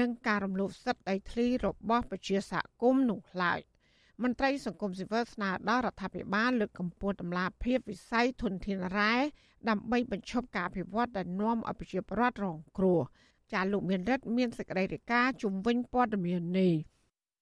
[0.00, 3.60] និងការរំលោភសិទ្ធិដីធ្លីរបស់ប្រជាសហគមន៍នោះឡើយ
[4.22, 9.14] មន្ត្រីសង្គមស៊ីវិលស្នើដល់រដ្ឋាភិបាលលើកកម្ពស់តម្លាភាពវិស័យធនធានរ៉ែ
[9.68, 13.00] ដើម្បីបញ្ឈប់ការអភិវឌ្ឍដែលនាំឲ្យប្រជាពលរដ្ឋរងគ្រោះ
[13.52, 16.72] ចាលោកមានរិទ្ធមានសេចក្តីរាយការណ៍ជំវិញព័ត៌មាននេះ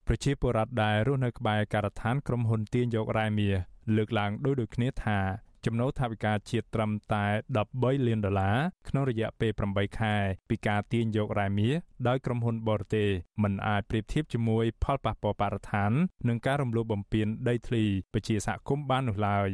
[0.06, 3.54] ប្រជាពលរដ្ឋដែលរស់នៅក្បែរការដ្ឋានក្រុមហ៊ុនទាញយករ៉ែមាស
[3.96, 5.18] លើកឡើងដូចដូចគ្នាថា
[5.64, 7.24] ចំណូលថវិកាជាតិត្រឹមតែ
[7.64, 8.56] 13លានដុល្លារ
[8.88, 10.14] ក្នុងរយៈពេល8ខែ
[10.48, 11.74] ពីការទាញយករ៉ែមាស
[12.08, 13.08] ដោយក្រុមហ៊ុនបរទេស
[13.42, 15.92] មិនអាចប្រៀបធៀបជាមួយផលប៉ះពាល់បរិស្ថាន
[16.28, 19.50] និងការរំលោភបំពានដីធ្លីប្រជាសហគមន៍បាននោះឡើយ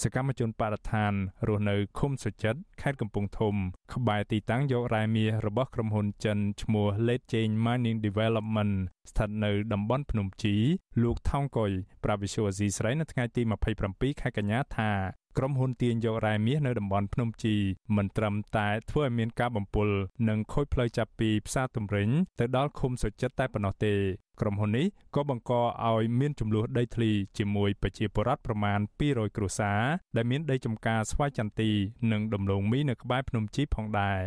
[0.00, 1.12] សកម្មជនបរិស្ថាន
[1.48, 3.54] រស់នៅឃុំសុចិត្តខេត្តកំពង់ធំ
[3.94, 8.74] ក្បែរទីតាំងយករ៉ែមាសរបស់ក្រុមហ៊ុនចិនឈ្មោះ Late Change Mining Development
[9.10, 10.56] ស្ថិតនៅតំបន់ភ្នំជី
[11.02, 11.70] លោកថោងកុយ
[12.04, 13.42] ប្រាវិសុវអាស៊ីស្រីនៅថ្ងៃទី
[13.82, 14.90] 27ខែកញ្ញាថា
[15.38, 17.56] ក្រុមហ៊ុនទាញយករ៉ែមាសនៅតំបន់ភ្នំជី
[17.96, 19.88] មិនត្រឹមតែធ្វើឲ្យមានការបំពុល
[20.28, 22.08] និងខូចផ្លូវចាប់ពីផ្សារទំរិញ
[22.40, 23.94] ទៅដល់ឃុំសុចិត្តតែប៉ុណ្ណោះទេ
[24.40, 25.52] ក្រុមហ៊ុននេះក៏បង្ក
[25.90, 29.82] ឲ្យមានចំនួនដីធ្លីជាមួយប្រជាពលរដ្ឋប្រមាណ200គ្រួសារ
[30.16, 31.70] ដែលមានដីចម្ការស្វាយចន្ទី
[32.12, 34.20] និងដំឡូងមីនៅក្បែរភ្នំជីផងដែរ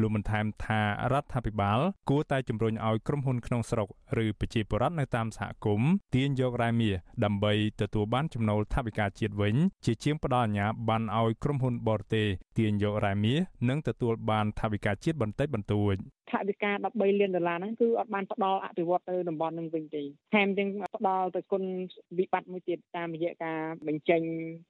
[0.00, 0.80] លោកបានថែមថា
[1.12, 1.78] រដ្ឋាភិបាល
[2.10, 3.88] គួរតែជំរុញឲ្យក្រុមហ៊ុនក្នុងស្រុក
[4.24, 12.26] ឬប្រជាពលរដ្ឋនៅតាមសហគមន៍ទាញយករ៉ែមាសដើម្បីទទួលបានចំណូលថវិកាជាតិវិញ ជាជាងផ្ដល់អាជ្ញាប័ណ្ណឲ្យក្រុមហ៊ុនបរទេស
[12.58, 13.38] ទាញយករ៉ែមាស
[13.68, 15.94] និងទទួលបានថវិកាជាតិបន្តិចបន្តួច
[16.30, 20.02] ថវិកា13លានដុល្លារហ្នឹងគឺអត់បានផ្ដល់អភិវឌ្ឍទៅតំបន់ហ្នឹងវិញទេ
[20.34, 21.62] ថែមទាំងផ្ដល់ទៅគុណ
[22.18, 24.22] វិបត្តិមួយទៀតតាមរយៈការបញ្ចេញ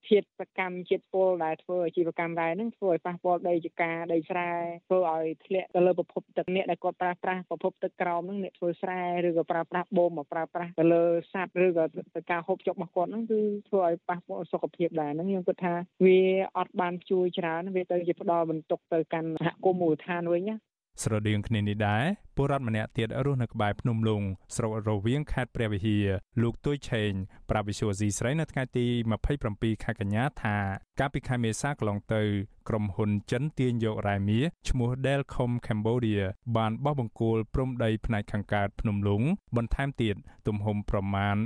[0.08, 4.50] ធាតុសកម្មជាតិពុលដែលធ្វើអាជីវកម្មដែរហ្នឹងធ្វើឲ្យប៉ះពាល់ដីចការដីស្រែ
[4.88, 11.84] ធ្វើឲ្យធ្លាក់ទៅលើប្រភពទឹកអ្នកដែលគាត់ប្រើប្រាស់ប្រភពទឹកក្រោមហ្នឹងអ្នកធ្វើស្រែឬក៏ប្រើប្រាស់បូមមកប្រើប្រាស់ទៅលើសត្វឬក៏
[12.16, 15.74] ទៅការហូបចុករបស់គាត់ហ្នឹងគឺធ្វើឲ្យប៉ះពាល់សុខភាពដែរហ្នឹងខ្ញុំគិតថា
[16.04, 16.20] វា
[16.58, 20.56] អត់បានជួយច្រើនវាទៅជាផ្ដល់បន្ទុកទៅកាន់សហគមន៍មូលដ្ឋានវិញណា
[21.02, 22.04] ស្រដៀងគ្នានេះដែរ
[22.36, 24.22] ពលរដ្ឋម្នាក់ទៀតរស់នៅក្បែរភ្នំលុង
[24.56, 26.06] ស្រុករវៀងខេត្តព្រះវិហារ
[26.42, 27.12] លោកទួយឆេង
[27.50, 28.86] ប្រាវិសុវស៊ីស្រីនៅថ្ងៃទី
[29.34, 30.56] 27ខែកញ្ញាថា
[31.00, 32.22] កាលពីខែមេសាកន្លងទៅ
[32.68, 36.22] ក្រុមហ៊ុនចិនទាញយករ៉ែមាសឈ្មោះ Delcom Cambodia
[36.56, 39.22] បានបោះបង្គោលព្រំដីផ្នែកខាងកើតភ្នំលុង
[39.56, 40.16] បន្ថែមទៀត
[40.46, 41.36] ទំហំប្រមាណ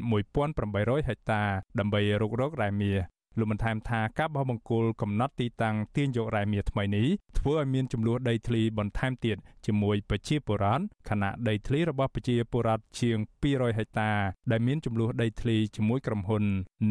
[0.48, 1.42] 1800ហិកតា
[1.78, 2.98] ដើម្បីរុករករ៉ែមាស
[3.38, 7.06] លោកបានថែមថាការបោះបង្គោលកំណត់ទីតាំងទាញយករ៉ែមាសថ្មីនេះ
[7.38, 9.36] ធ្វើឲ្យមានចំនួនដីធ្លីបន្ថែមទៀត
[9.66, 14.12] ជាមួយប្រជាពលរដ្ឋខណៈដីធ្លីរបស់ប្រជាពលរដ្ឋជាង200ហិកតា
[14.50, 16.44] ដែលមានចំនួនដីធ្លីជាមួយក្រុមហ៊ុន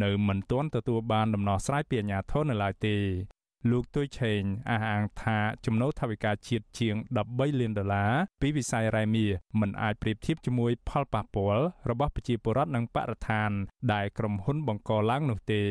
[0.03, 2.97] នៅមិនទាន់ទទួលបានដំណោះស្រាយពីអាជ្ញាធរនៅឡើយទេ
[3.71, 6.95] លោកទុយឆេងអះអាងថាចំណូលថវិកាជាតិជាង
[7.27, 9.29] 13លានដុល្លារពីវិស័យរ៉ែមាស
[9.59, 13.49] មិនអាចប្រៀបធៀបជាមួយផលប៉ះពាល់របស់ប្រជាពលរដ្ឋនិងបរិស្ថាន
[13.93, 15.63] ដែលក្រុមហ៊ុនបង្កឡើងនោះទេ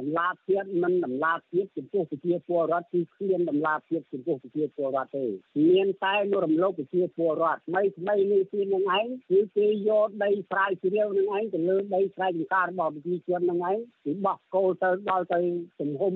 [0.00, 5.24] តម្លាភាពមិនតម្លាភាពចំពោះប្រជាពលរដ្ឋគឺគ្មានតម្លាភាពចំពោះប្រជាពលរដ្ឋទេ
[5.68, 15.40] មានតែមករំលោភប្រជាពលរដ្ឋថ្មីថ្មីនេះទីនឹងឯងគឺគេយកដីស្រែជ្រាវនឹងឯងទៅលើដីស្រែចម្ការរបស់ប្រជាជននឹងឯងគឺបោះគោលទៅដល់ទៅ
[15.80, 16.14] ទំហំ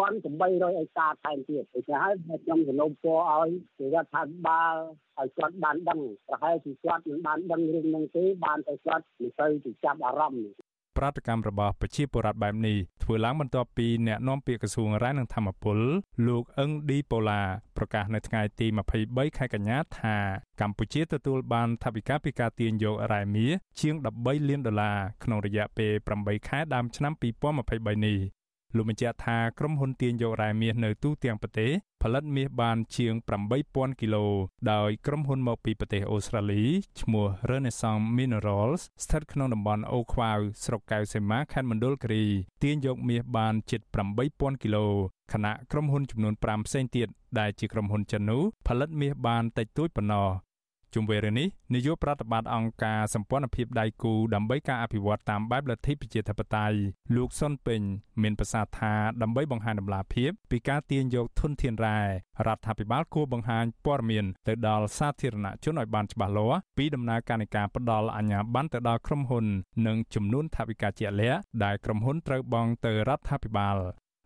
[0.00, 3.48] 1800អេកាថែមទៀតដូច្នេះហើយខ្ញុំសនុំពរឲ្យ
[3.94, 4.74] រដ្ឋាភិបាល
[5.18, 10.52] ឲ្យគាត់បានដឹងប្រហែលជាគាត់មិនបានដឹងរឿងហ្នឹងទេបានតែគាត់មិនទៅទៅចាប់អារម្មណ៍
[10.96, 15.78] ប្រតិកម្មរបស់ប្រជាពលរដ្ឋបែបនេះធ្វើឡើងបន្ទាប់ពីអ្នកនាំពាក្យក្រសួងរាយនឹងធម្មពល
[16.26, 17.42] លោកអឹងឌីប៉ូឡា
[17.76, 18.66] ប្រកាសនៅថ្ងៃទី
[19.02, 20.16] 23ខែកញ្ញាថា
[20.60, 27.12] កម្ពុជាទទួលបានថវិកាពីការទាញយករ៉ែមាសជាង13លានដុល្លារក្នុងរយៈពេល8ខែដើមឆ្នាំ
[27.58, 28.18] 2023នេះ
[28.76, 31.70] លោកបញ្ជាក់ថាក្រុមហ៊ុនទាញយករ៉ែមាសនៅទូទាំងប្រទេស
[32.02, 33.14] ផលិតមាសបានជាង
[33.58, 34.26] 8000គីឡូ
[34.72, 36.62] ដោយក្រុមហ៊ុនមកពីប្រទេសអូស្ត្រាលី
[37.00, 42.24] ឈ្មោះ Renaissance Minerals ស្ថិតក្នុងតំបន់អូខ្វាវស្រុកកៅសីមាខេត្តមណ្ឌលគិរី
[42.62, 43.80] ទាញយកមាសបានជិត
[44.22, 44.86] 8000គីឡូ
[45.32, 47.08] ខណៈក្រុមហ៊ុនចំនួន5ផ្សេងទៀត
[47.38, 50.28] ដែលជាក្រុមហ៊ុនចិននោះផលិតមាសបានតិចតួចប៉ុណ្ណោះ
[50.94, 56.76] ជុំវិញរឿងនេះនាយកប្រតិបត្តិអង្គការសម្ព័ន្ធភាពដៃគូដើម្បីការអភិវឌ្ឍតាមបែបលទ្ធិប្រជាធិបតេយ្យ
[57.16, 57.80] លោកសុនពេញ
[58.22, 62.00] មានប្រសាសន៍ថាដើម្បីបង្ហាញដំណាភាពពីការទាញយកធនធានរ៉ែ
[62.46, 69.44] រដ្ឋាភិបាលគួរបង្ហាញព័ត៌មានទៅដល់សាធារណជនឲ្យបានច្បាស់លាស់ពីដំណើរការនៃការផ្ដល់អាជ្ញាប័ណ្ណទៅដល់ក្រុមហ៊ុន
[69.86, 73.76] និងចំនួនថវិកាជាក់លាក់ដែលក្រុមហ៊ុនត្រូវបង់ទៅរដ្ឋាភិបាល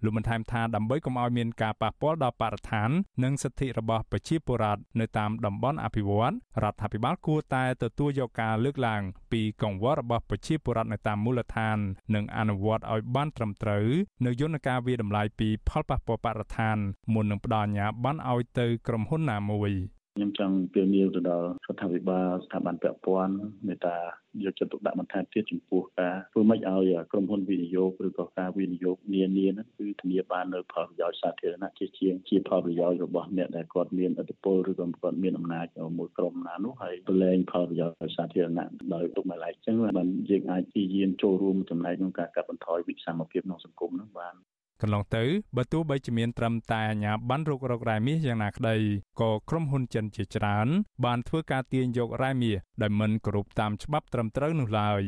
[0.05, 2.91] លោកបានថែមថាដើម្បីកុំឲ្យមានការប៉ះពាល់ដល់បរិស្ថាន
[3.25, 6.33] និងសិទ្ធិរបស់ប្រជាពលរដ្ឋនៅតាមតំបន់អភិវឌ្ឍ
[6.63, 11.79] រដ្ឋាភិបាលគួរតែទទួលយកការលើកឡើងពីកង្វល់របស់ប្រជាពលរដ្ឋនៅតាមមូលដ្ឋាន
[12.15, 13.87] និងអនុវត្តឲ្យបានត្រឹមត្រូវ
[14.27, 16.77] នៅយន្តការវិតម្លៃពីផលប៉ះពាល់បរិស្ថាន
[17.15, 19.73] មុននឹងផ្ដល់អាជ្ញាប័ណ្ណឲ្យទៅក្រុមហ៊ុនណាមួយ។
[20.19, 23.35] ខ្ញុំចង់ពៀនាវទៅដល់រដ្ឋាភិបាលស្ថាប័នពាក់ព័ន្ធ
[23.67, 23.97] មេត្តា
[24.45, 35.67] យកចិត្តទុកដាក់បន្ថែមទៀតចំពោះការធ្វើម៉េចឲ្យក្រុមហ៊ុនវិនិយោគឬក៏ការវិនិយោគនានាហ្នឹងគឺធានាបាននៅផលប្រយោជន៍សាធារណៈជាជាងជាផលប្រយោជន៍របស់អ្នកដែលគាត់មានឥទ្ធិពលឬក៏គាត់មានអំណាច
[35.99, 44.35] មួយក្រុមណានោះហើយប្រឡែងផលប្រយោជន៍សាធារណៈដោយទុកមួយឡែកអញ្ចឹងបានយើងអាចទីយានចូលរួមចំណែកក្នុងការកាត់បន្ថយវិសមភាពក្នុងសង្គមនោះបាន
[44.83, 45.25] កន្លងទៅ
[45.57, 48.77] បើទោះបីជាមានត្រឹមតែអាញាបានរុករករ៉ែមាសយ៉ាងណាក្តី
[49.21, 50.69] ក៏ក្រុមហ៊ុនចិនជាច្រើន
[51.05, 55.03] បានធ្វើការទាញយករ៉ែមាសដែលមិនគោរពតាមច្បាប់ត្រឹមត្រូវនោះឡើយ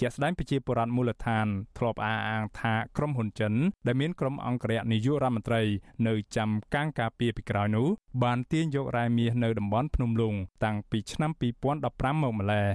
[0.00, 1.46] ជាស្ដែងប្រជាពលរដ្ឋមូលដ្ឋាន
[1.78, 3.52] ធ្លាប់អះអាងថាក្រុមហ៊ុនចិន
[3.86, 5.62] ដែលមានក្រុមអង្គរៈនាយករដ្ឋមន្ត្រី
[6.06, 7.86] នៅចាំកាំងការពារពីក្រោយនោះ
[8.22, 12.68] បានទាញយករ៉ែមាសនៅតំបន់ភ្នំលុងតាំងពីឆ្នាំ2015មកម្ល៉េះ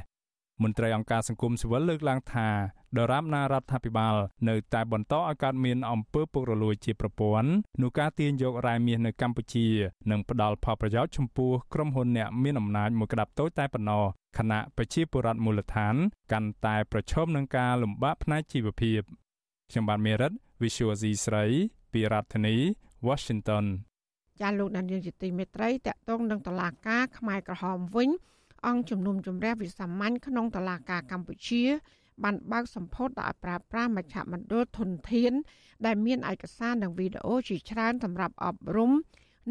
[0.63, 2.47] មន្ត្រីអង្គការសង្គមស៊ីវិលលើកឡើងថា
[2.97, 4.15] ដរាបណារដ្ឋាភិបាល
[4.49, 7.49] នៅតែបន្តឲ្យកើតមានអំពើពុករលួយជាប្រព័ន្ធ
[7.81, 9.67] នោះការទាញយករ៉ែមាសនៅកម្ពុជា
[10.11, 14.03] នឹងផ្ដល់ផលប្រយោជន៍ចំពោះក្រុមហ៊ុនអ្នកមានអំណាចមួយក្តាប់តូចតែប៉ុណ្ណោះ
[14.37, 15.95] ខណៈប្រជាពលរដ្ឋមូលដ្ឋាន
[16.31, 19.01] កាន់តែប្រឈមនឹងការលំបាកផ្នែកជីវភាព
[19.69, 20.31] ខ្ញុំបាទមេរិត
[20.61, 21.45] Visual C ស្រី
[21.93, 22.55] ពីរដ្ឋធានី
[23.07, 23.65] Washington
[24.41, 28.09] ចាលោកដានយើងជាទីមេត្រីតកតងនឹងតឡាការខ្មែរក្រហមវិញ
[28.67, 31.63] អង្គជំនុំជម្រះវិសាមញ្ញក្នុងតឡាការកម្ពុជា
[32.23, 35.33] បានបើកសម្ពោធដល់ប្រើប្រាស់មជ្ឈមណ្ឌលធនធាន
[35.85, 38.91] ដែលមានឯកសារនិងវីដេអូជាច្រើនសម្រាប់អប់រំ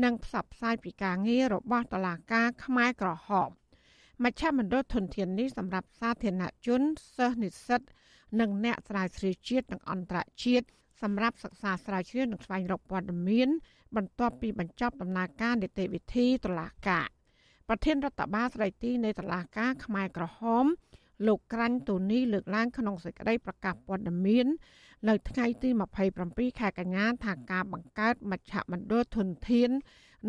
[0.04, 3.50] និងផ្សព្វផ្សាយពីការងាររបស់តុលាការខ្មែរក្រហម
[4.24, 6.82] មជ្ឈមណ្ឌលធនធាននេះសម្រាប់សាធារណជន
[7.16, 7.80] សិស្សនិស្សិត
[8.40, 10.66] និងអ្នកស្រាវជ្រាវជាតិនិងអន្តរជាតិ
[11.02, 13.48] សម្រាប់សិក្សាស្រាវជ្រាវនិងស្វែងរកព័ត៌មាន
[13.96, 17.06] បន្ទាប់ពីបញ្ចប់ដំណើរការនីតិវិធីតុលាការ
[17.68, 20.64] ប្រធានរដ្ឋបាលស្ដីទីនៃតុលាការខ្មែរក្រហម
[21.26, 24.46] លោកក្រាញ់ទូនីលើកឡើងក្នុងសេចក្តីប្រកាសព័ត៌មាន
[25.08, 25.68] នៅថ្ងៃទី
[26.14, 29.70] 27ខែកញ្ញាថាការបង្កើតមជ្ឈមណ្ឌលធនធាន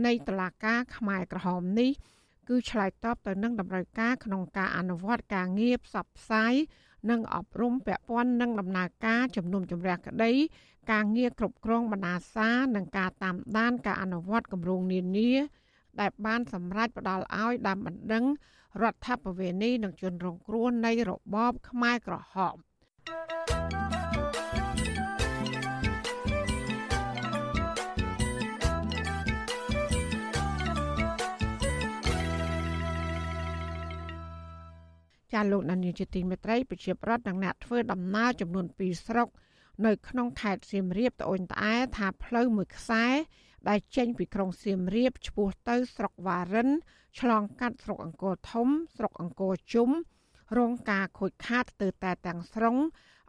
[0.06, 1.92] នៃតុលាការខ្មែរក្រហមនេះ
[2.50, 6.54] គឺឆ្លើយតបទៅនឹងតម្រូវការក្នុងការអនុវត្តការងារផ្សព្វផ្សាយ
[7.10, 10.32] និងអប់រំពាក់ព័ន្ធនឹងដំណើរការជំនុំជម្រះក្តី
[10.92, 15.32] ការងារគ្រប់គ្រងបណ្ដាសានិងការតាមដានការអនុវត្តគម្រោងនានា
[16.00, 18.26] ដែលបានសម្រេចផ្ដល់ឲ្យដើមបណ្ដឹង
[18.82, 22.58] រដ្ឋបវេនីនិងជនរងគ្រោះនៃរបបខ្មែរក្រហម
[35.34, 39.28] ចាលោកនានីជាទីមេត្រីប្រជាប្រដ្ឋនិងអ្នកធ្វើដំណើរចំនួន2ស្រុក
[39.86, 43.06] នៅក្នុងខេត្តសៀមរាបត្អូញត្អែថាផ្លូវមួយខ្សែ
[43.70, 46.70] ដែលចេញពីក្រុងសៀមរាបឆ្ពោះទៅស្រុកវ៉ារិន
[47.20, 49.90] ឆ្លងកាត់ស្រុកអង្គរធំ ស្រុកអង្គរជុំ
[50.58, 52.78] រងការខូចខាតទៅតែទាំងស្រុង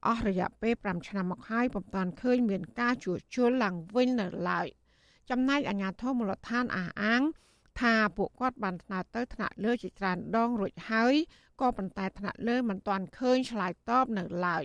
[0.07, 4.67] អស់រយៈពេល5ឆ្នាំមកហើយពុំតាន់ឃើញមានការជួសជុលឡើងវិញនៅឡើយ
[5.31, 7.23] ចំណែកអាជ្ញាធរមូលដ្ឋានអះអាង
[7.81, 11.15] ថាពួកគាត់បានស្នើទៅថ្នាក់លើជាច្រើនដងរួចហើយ
[11.61, 14.65] ក៏ប៉ុន្តែថ្នាក់លើមិនទាន់ឃើញឆ្លើយតបនៅឡើយ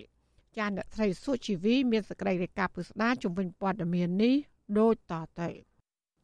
[0.58, 4.36] ចានអ្នកស្រីសុជីវីមានសេចក្តីរាយការណ៍ពុស្ដាជំវិញព័ត៌មាននេះ
[4.80, 5.50] ដូចតទៅ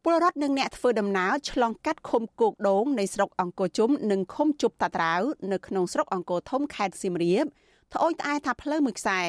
[0.07, 7.45] ពលរដ្ឋនិងអ្នកធ្វើដំណើរឆ្លងកាត់ឃុំគោកដូងនៃស្រុកអង្គរជុំនិងឃុំជប់តាត្រាវនៅក្នុងស្រុកអង្គរធំខេត្តសៀមរាប
[7.93, 9.19] ត្អូញត្អែថាផ្លូវមួយខ្សែ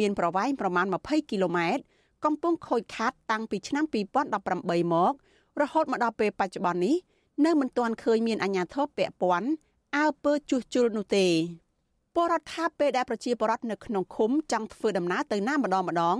[0.00, 1.82] មានប្រវែងប្រមាណ20គីឡូម៉ែត្រ
[2.24, 5.12] កំពុងខូចខាតតាំងពីឆ្នាំ2018មក
[5.60, 6.96] រហូតមកដល់ពេលបច្ចុប្បន្ននេះ
[7.44, 9.48] នៅមិនទាន់ឃើញមានអាជ្ញាធរពាក់ព័ន្ធ
[9.96, 11.26] អើពើជួសជុលនោះទេ
[12.16, 16.18] បរដ្ឋថាពេលដែលប្រជាពលរដ្ឋនៅក្នុងឃុំចង់ធ្វើដំណើរទៅណាម្ដងម្ដង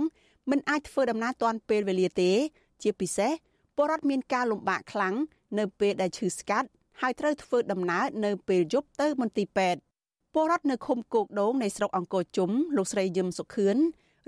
[0.51, 2.31] មិនអាចធ្វើដំណើរទាន់ពេលវេលាទេ
[2.83, 3.31] ជាពិសេស
[3.75, 5.15] ពលរដ្ឋមានការលំបាកខ្លាំង
[5.59, 6.67] នៅពេលដែលឈឺស្កាត់
[7.01, 9.81] ហើយត្រូវធ្វើដំណើរនៅពេលយប់ទៅមន្ទីរពេទ្យ
[10.33, 13.77] ពលរដ្ឋនៅឃុំគោកដូងនៃស្រុកអង្គរជុំលោកស្រីយឹមសុខឿន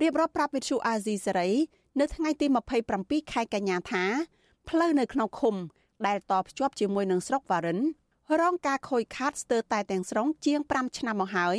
[0.02, 1.50] រៀបរាប់ប្រាប់វិទ្យុអាស៊ីសេរី
[2.00, 2.46] នៅថ្ងៃទី
[2.90, 4.04] 27ខែកញ្ញាថា
[4.70, 5.56] ផ្លូវនៅក្នុងឃុំ
[6.08, 7.80] ដែលតភ្ជាប់ជាមួយនឹងស្រុកវ៉ារិន
[8.42, 11.58] រងការខូចខាតស្ទើរតែទាំងស្រុងជាង5ឆ្នាំមកហើយ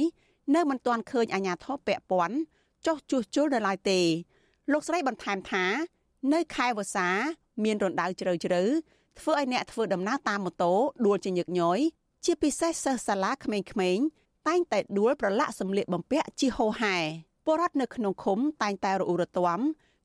[0.54, 2.36] នៅមិនទាន់ឃើញអាជ្ញាធរពាក់ព័ន្ធ
[2.86, 4.00] ចុះជួសជុលនៅឡើយទេ
[4.72, 5.64] លោកស្រីបន្ថែមថា
[6.32, 7.08] នៅខែវស្សា
[7.62, 8.62] មានរណ្ដៅជ្រៅជ្រៅ
[9.18, 10.72] ធ្វើឲ្យអ្នកធ្វើដំណើរតាមម៉ូតូ
[11.06, 11.78] ដួលជាញឹកញយ
[12.24, 13.58] ជាពិសេសសិស្សសាលាក្មេ
[13.96, 14.04] ងៗ
[14.48, 16.96] តែងតែដួលប្រឡាក់សម្លៀកបំពាក់ជាហូហែ
[17.44, 19.60] ពលរដ្ឋនៅក្នុងឃុំតែងតែរអ៊ូរទាំ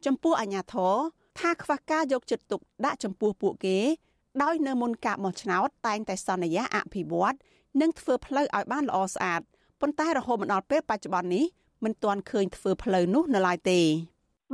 [0.05, 0.95] ចំពោះអាជ្ញាធរ
[1.39, 3.79] ថាខ្វះការយកចិត្តទុកដាក់ចំពោះពួកគេ
[4.43, 7.35] ដោយនៅមុនការបោះឆ្នោតតែងតែសន្យាអភិវឌ្ឍ
[7.81, 9.41] និងធ្វើផ្លូវឲ្យបានល្អស្អាត
[9.81, 11.45] ប៉ុន្តែរហូតមកដល់ពេលបច្ចុប្បន្ននេះ
[11.83, 13.79] មិនទាន់ឃើញធ្វើផ្លូវនោះនៅឡើយទេ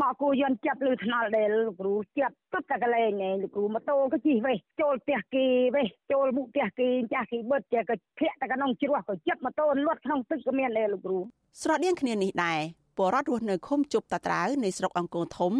[0.02, 11.20] មកគូយន់ចាប់លើថ្នល់ដែលលោកគ្រូចាប់ទុតតែកលែងឯងលោកគ្រូម៉ូតូក៏ជិះវេចូលផ្ទះគេវេចូលមុខផ្ទះគេចាស់គេបិទចេះក៏ធាក់តែក្នុងជ្រោះក៏ចាប់ម៉ូតូលាត់ក្នុងទឹកក៏មានដែរលោកគ្រូ
[11.62, 12.60] ស្រដៀងគ្នានេះដែរ
[12.98, 15.54] ពលរដ្ឋរស់នៅឃុំជប់តាត្រាវនៃស្រុកអង្គរធំ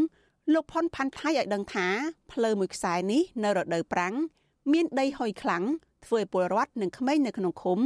[0.54, 1.88] លោកផុនផាន់ថៃឲ្យដឹងថា
[2.32, 4.16] ផ្លូវមួយខ្សែនេះនៅរដូវប្រាំង
[4.74, 5.64] មានដីហុយខ្លាំង
[6.06, 7.80] ធ្វើឲ្យពលរដ្ឋនិងក្មេងនៅក្នុងឃុំ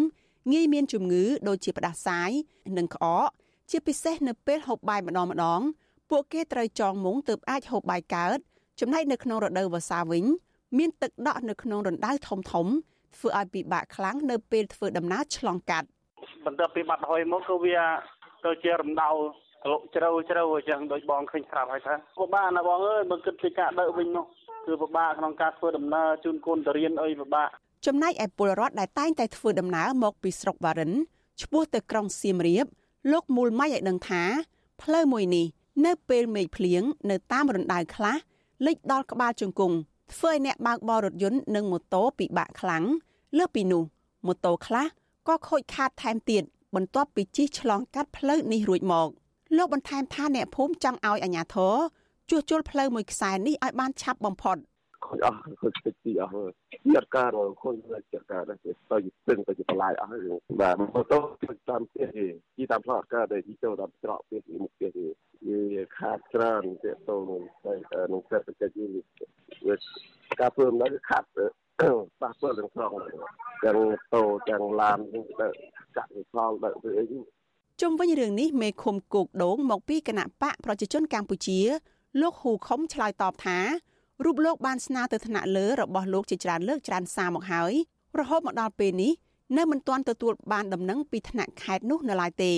[0.51, 2.31] ងាយមានជំងឺដូចជាផ្ដាសាយ
[2.77, 3.29] និងក្អក
[3.69, 5.61] ជាពិសេសនៅពេលហូបបាយម្ដងម្ដង
[6.09, 8.37] ពួកគេត្រូវចងមុងទើបអាចហូបបាយកើត
[8.79, 10.25] ចំណែកនៅក្នុងរដូវវស្សាវិញ
[10.77, 12.67] មានទឹកដក់នៅក្នុងរណ្ដៅធំធំ
[13.15, 15.87] ធ្វើឲ្យពិបាកខ្លាំងនៅពេលធ្វើដំណើរឆ្លងកាត់
[16.45, 17.77] បន្ទាប់ពីបាត់ហុយមកគឺវា
[18.45, 19.09] ទៅជារំដៅ
[19.63, 24.25] ក្លោកជ្រៅជ្រៅអញ្ចឹងដូចបងឃើញស្រាប់ហើយថាពិបាកណាបងអើយបើគិតពីការដើរវិញនោះ
[24.65, 27.49] គឺពិបាកក្នុងការធ្វើដំណើរជូនកូនទៅរៀនអីពិបាក
[27.85, 30.91] ចំណែកឯពលរដ្ឋដែលតែងតែធ្វើដំណើរមកពីស្រុកវ៉ារិន
[31.41, 32.65] ឆ្ពោះទៅក្រុងសៀមរាប
[33.11, 34.23] លោកមូលម៉ៃឲ្យដឹងថា
[34.81, 35.45] ផ្លូវមួយនេះ
[35.85, 38.15] នៅពេលមេឃភ្លៀងនៅតាមរណ្ដៅខ្លះ
[38.65, 39.75] លិចដល់ក្បាលជង្គង់
[40.13, 42.83] ធ្វើឲ្យអ្នកបើកបររថយន្តនិងម៉ូតូពិបាកខ្លាំង
[43.37, 43.83] លើសពីនោះ
[44.25, 44.85] ម៉ូតូខ្លះ
[45.27, 46.43] ក៏ខូចខាតថែមទៀត
[46.75, 49.09] បន្ទាប់ពីជិះឆ្លងកាត់ផ្លូវនេះរួចមក
[49.57, 51.75] លោកបន្ថែមថាអ្នកភូមិចង់ឲ្យអាជ្ញាធរ
[52.29, 54.57] ជួសជុលផ្លូវមួយខ្សែនេះឲ្យបានឆាប់បំផុត
[55.09, 56.51] ខូចអស់ខូចតិចទីអស់ហើយ
[56.95, 57.29] ចាត់ការ
[57.61, 57.75] ខូច
[58.13, 60.21] ចាត់ការទៅទៅស្ទឹងទៅបន្លាយអស់ហើយ
[60.61, 61.19] បាទម៉ូតូ
[61.69, 62.25] តាមផ្ទះទេ
[62.57, 65.05] ជីតាមផ្លូវការដែលជីចូលតាមច្រកផ្ទះមុខផ្ទះទេ
[65.47, 67.41] វាខាតច្រើនទាក់ទងនឹង
[68.13, 69.03] នឹងសេដ្ឋកិច្ចនេះ
[69.67, 69.75] វា
[70.39, 72.91] ការធ្វើដំណើរខាត់ប៉ះពាល់ទាំងស្រុង
[73.65, 73.77] ទាំង
[74.13, 75.53] តូទាំងឡានទាំងដឹក
[75.97, 77.05] កាក់ផលដឹកទៅអី
[77.81, 81.59] ជុំវិញរឿងនេះមេឃុំគោកដូងមកពីគណៈបកប្រជាជនកម្ពុជា
[82.21, 83.59] លោកហ៊ូខុំឆ្លើយតបថា
[84.25, 87.73] រូបលោកបានស្នើទៅថ្នាក់លើរបស់លោកជាច្រើនលើកច្រើនសារមកហើយ
[88.19, 89.13] រហូតមកដល់ពេលនេះ
[89.57, 92.53] នៅមិនទាន់ទទួលបានដំណឹងពីថ្នាក់ខេត្តនោះនៅឡើយទេ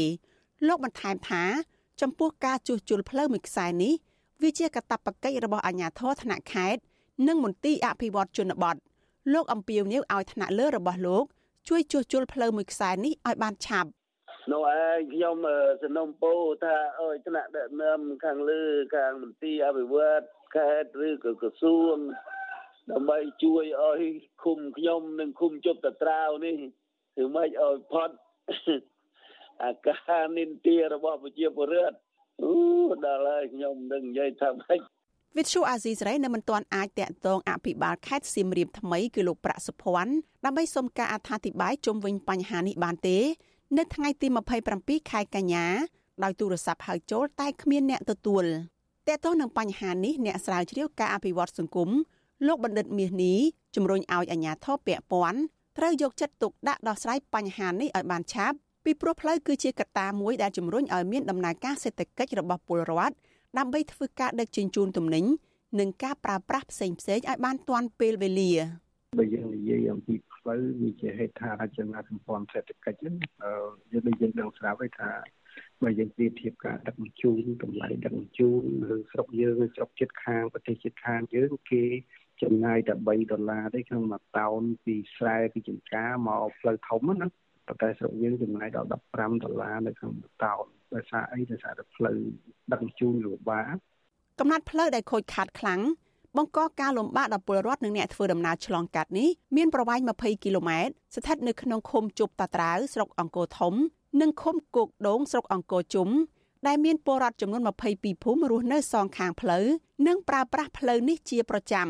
[0.67, 1.43] លោកបន្ថែមថា
[2.01, 3.93] ចំពោះការជួសជុលផ្លូវមួយខ្សែនេះ
[4.41, 6.81] វាជាកាតព្វកិច្ចរបស់អាជ្ញាធរថ្នាក់ខេត្ត
[7.27, 8.75] និងមន្ទីរអភិវឌ្ឍជនបទ
[9.33, 11.25] លោកអំពាវនាវឲ្យថ្នាក់លើរបស់លោក
[11.69, 13.89] ជួយជួសជុលផ្លូវមួយខ្សែនេះឲ្យបានឆាប់
[14.49, 15.35] នោះឯងខ្ញុំ
[15.83, 16.33] សំណុំពោ
[16.63, 18.63] ថាអើយថ្នាក់ដឹកនាំខាងលើ
[18.95, 20.23] ខាងមន្ទីរអភិវឌ្ឍ
[20.55, 21.97] ខេត្តឬក៏ក្រសួង
[22.91, 24.01] ដើម្បីជួយឲ្យ
[24.43, 26.57] ឃុំខ្ញុំនិងឃុំជប់តត្រាវនេះ
[27.15, 28.09] ធ្វើម៉េចឲ្យផុត
[29.63, 31.97] អាការនិន្ទារបស់ប្រជាពលរដ្ឋ
[32.43, 32.53] អូ
[33.05, 34.79] ដល់ហើយខ្ញុំនឹងនិយាយថាម៉េច
[35.37, 40.13] វិទ្យុអាស៊ីសេរីនៅមិនទាន់អាចតាក់ទងអភិបាលខេត្តសៀមរាបថ្មីគឺលោកប្រាក់សុភ័ណ្ឌ
[40.45, 43.17] ដើម្បីសុំការអត្ថាធិប្បាយជុំវិញបញ្ហានេះបានទេ
[43.77, 44.27] នៅថ្ងៃទី
[44.69, 45.65] 27ខែកញ្ញា
[46.23, 48.45] ដោយទូរស័ព្ទហៅចូលតែគ្មានអ្នកទទួល
[49.07, 51.89] តើតោះនឹងបញ្ហានេះអ្នកស្រាវជ្រាវការអភិវឌ្ឍសង្គម
[52.47, 53.39] លោកបណ្ឌិតមាសនេះ
[53.75, 55.39] ជំរុញឲ្យអាជ្ញាធរពាក់ព័ន្ធ
[55.77, 63.15] ត្រូវយកចិត្តទុកដាក់ដោះស្រាយបញ្ហានេះឲ្យបានឆាប់ពីព្រោះផ្លូវគឺជាកត្តាមួយដែលជំរុញឲ្យមានដំណើរការសេដ្ឋកិច្ចរបស់ពលរដ្ឋ
[63.57, 65.25] ដើម្បីធ្វើការដឹកជញ្ជូនទំនិញ
[65.79, 68.51] និងការប្រើប្រាស់ផ្សេងៗឲ្យបានទាន់ពេលវេលា
[69.19, 73.15] បើយើងនិយាយអំពីផ្លូវវាជាហេដ្ឋារចនាសម្ព័ន្ធសេដ្ឋកិច្ចហ្នឹង
[73.91, 75.11] យើងដូចយើងដឹងស្រាប់ហើយថា
[75.81, 81.83] បើយើងប្រៀបធៀបការដឹកជញ្ជូនតម្លៃដឹកជញ្ជូននៅស្រុកយើងស្រុកជិតខាងប្រទេសជិតខាងយើងគេ
[82.41, 87.27] ចំណាយតែ3ដុល្លារទេក្នុងមួយតោនពីស្រែពីចំការមកផ្លូវធំណា
[87.67, 92.17] ប៉ុន្តែស្រុកយើងចំណាយដល់15ដុល្លារនៅក្នុងមួយតោនដោយសារអីដោយសារតែផ្លូវ
[92.71, 93.73] ដឹកជញ្ជូនលំបាក
[94.39, 95.81] កំណត់ផ្លូវដែលខូចខាតខ្លាំង
[96.37, 103.73] បង្កការលំបាកដល់ពលរដ្ឋនិងអ្នកធ្វើដំណើរឆ្លងកាត់នេះមានប្រវែង20គីឡូម៉ែត្រស្ថិតនៅក្នុងឃុំជប់តាត្រាវស្រុកអង្គរធំ
[104.21, 106.09] និងឃុំគោកដូងស្រុកអង្គរជុំ
[106.67, 107.61] ដែលមានពលរដ្ឋចំនួន
[107.93, 109.65] 22ភូមិរស់នៅសងខាងផ្លូវ
[110.07, 111.87] និងប្រើប្រាស់ផ្លូវនេះជាប្រចាំ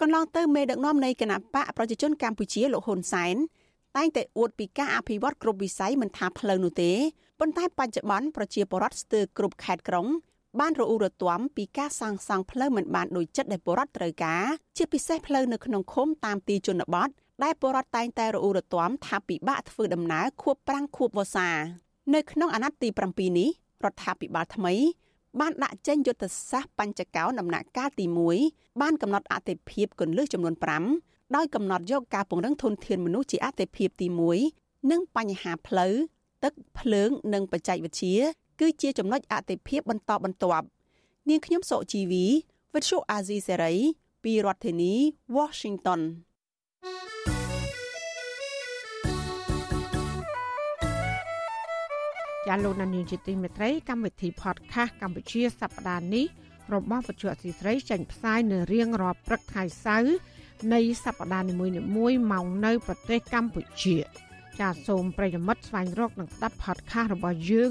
[0.00, 3.36] កន្លងទៅមេដឹកនាំនៃគណៈបកប្រជាជនកម្ពុជាលោកហ៊ុនសែន
[3.96, 6.92] តែងតែអួតពីការអភិវឌ្ឍគ្រប់វិស័យមិនថាផ្លូវនោះទេ
[7.40, 10.06] ប៉ុន្តែបច្ចុប្បន្នប្រជាពលរដ្ឋស្ទើរគ្រប់ខេត្តក្រុង
[10.60, 14.44] បានរអ៊ូរទាំពីការសាងសង់ផ្លូវមិនបានដូចចិត្តដែលពលរដ្ឋត្រូវការ
[14.76, 17.08] ជាពិសេសផ្លូវនៅក្នុងឃុំតាមទីជនបទ
[17.44, 21.50] ដែលពលរដ្ឋតែងតែរអ៊ូរទាំថាពិបាកធ្វើដំណើរខួបប្រាំងខួបវស្សា
[22.14, 23.48] នៅក្នុងអាណត្តិទី7នេះ
[23.84, 24.74] រដ្ឋាភិបាលថ្មី
[25.40, 28.04] បានដាក់ចេញយុទ្ធសាស្ត្របញ្ចកោដំណាក់កាលទី
[28.44, 30.54] 1បានកំណត់អតិភិបគន្លឹះចំនួន
[30.94, 34.06] 5ដោយកំណត់យកការពង្រឹងធនធានមនុស្សជាអតិភិបទី
[34.48, 35.94] 1និងបញ្ហាផ្លូវ
[36.44, 38.16] ទឹកភ្លើងនិងបច្ចេកវិទ្យា
[38.60, 40.66] គឺជាចំណុចអតិភិបបន្តបន្ទាប់
[41.28, 42.24] នាងខ្ញុំសុជីវី
[42.74, 43.74] វិទ្យុអាស៊ីសេរី
[44.24, 44.92] ពីរដ្ឋធានី
[45.36, 46.00] Washington
[52.46, 56.26] ចាលោកនានីជាទីមេត្រីកម្មវិធី podcast កម្ពុជាសប្តាហ៍នេះ
[56.74, 60.14] របស់វិទ្យុអសីស្រីចេញផ្សាយនៅរៀងរាល់ព្រឹកថ្ងៃសៅរ៍
[60.72, 61.66] នៃសប្តាហ៍នីមួ
[62.10, 63.96] យៗម៉ោងនៅ ប្រទេសកម្ពុជា
[64.60, 67.70] ចាសូមប្រិយមិត្តស្វែងរកនិងស្ដាប់ podcast របស់យើង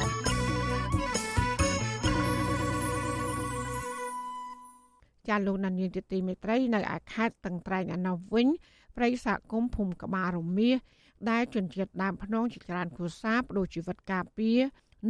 [5.31, 8.47] ចាលោកនានីជាទីមេត្រីនៅឯខេត្តតឹងត្រែងឯណោះវិញ
[8.97, 10.77] ប្រិយសហគមន៍ភូមិក្បាលរមៀស
[11.29, 14.59] ដែលជនជាតិដើមភ្នងជាច្រើនគ្រួសារបដូរជីវិតការពារ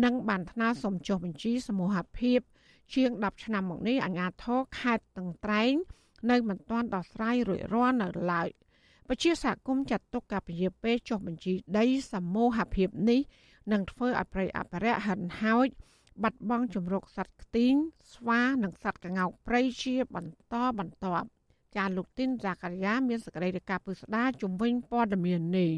[0.03, 2.39] និងបានថ្នើសុំចុះបញ្ជីសមូហភាព
[2.93, 5.73] ជាង10ឆ្នាំមកនេះអាជ្ញាធរខេត្តតឹងត្រែង
[6.31, 8.49] នៅមិនទាន់ដោះស្រាយរួចរាល់នៅឡើយ
[9.07, 13.21] ពជាសហគមន៍ចាត់ទុកការពជាពេលចុះបញ្ជីដីសមូហភាពនេះ
[13.71, 15.67] នឹងធ្វើឲ្យប្រៃអភិរក្សហិនហោច
[16.23, 17.73] បាត់បង់ជំរកសត្វខ្ទីង
[18.13, 21.27] ស្វានិងសត្វកង្កោកព្រៃជាបន្តបន្ទាប់
[21.75, 25.71] ចាលោកទីនសាករាមានសក្តីរាយការណ៍ពុស្ដាជំវិញព័ត៌មាននេះ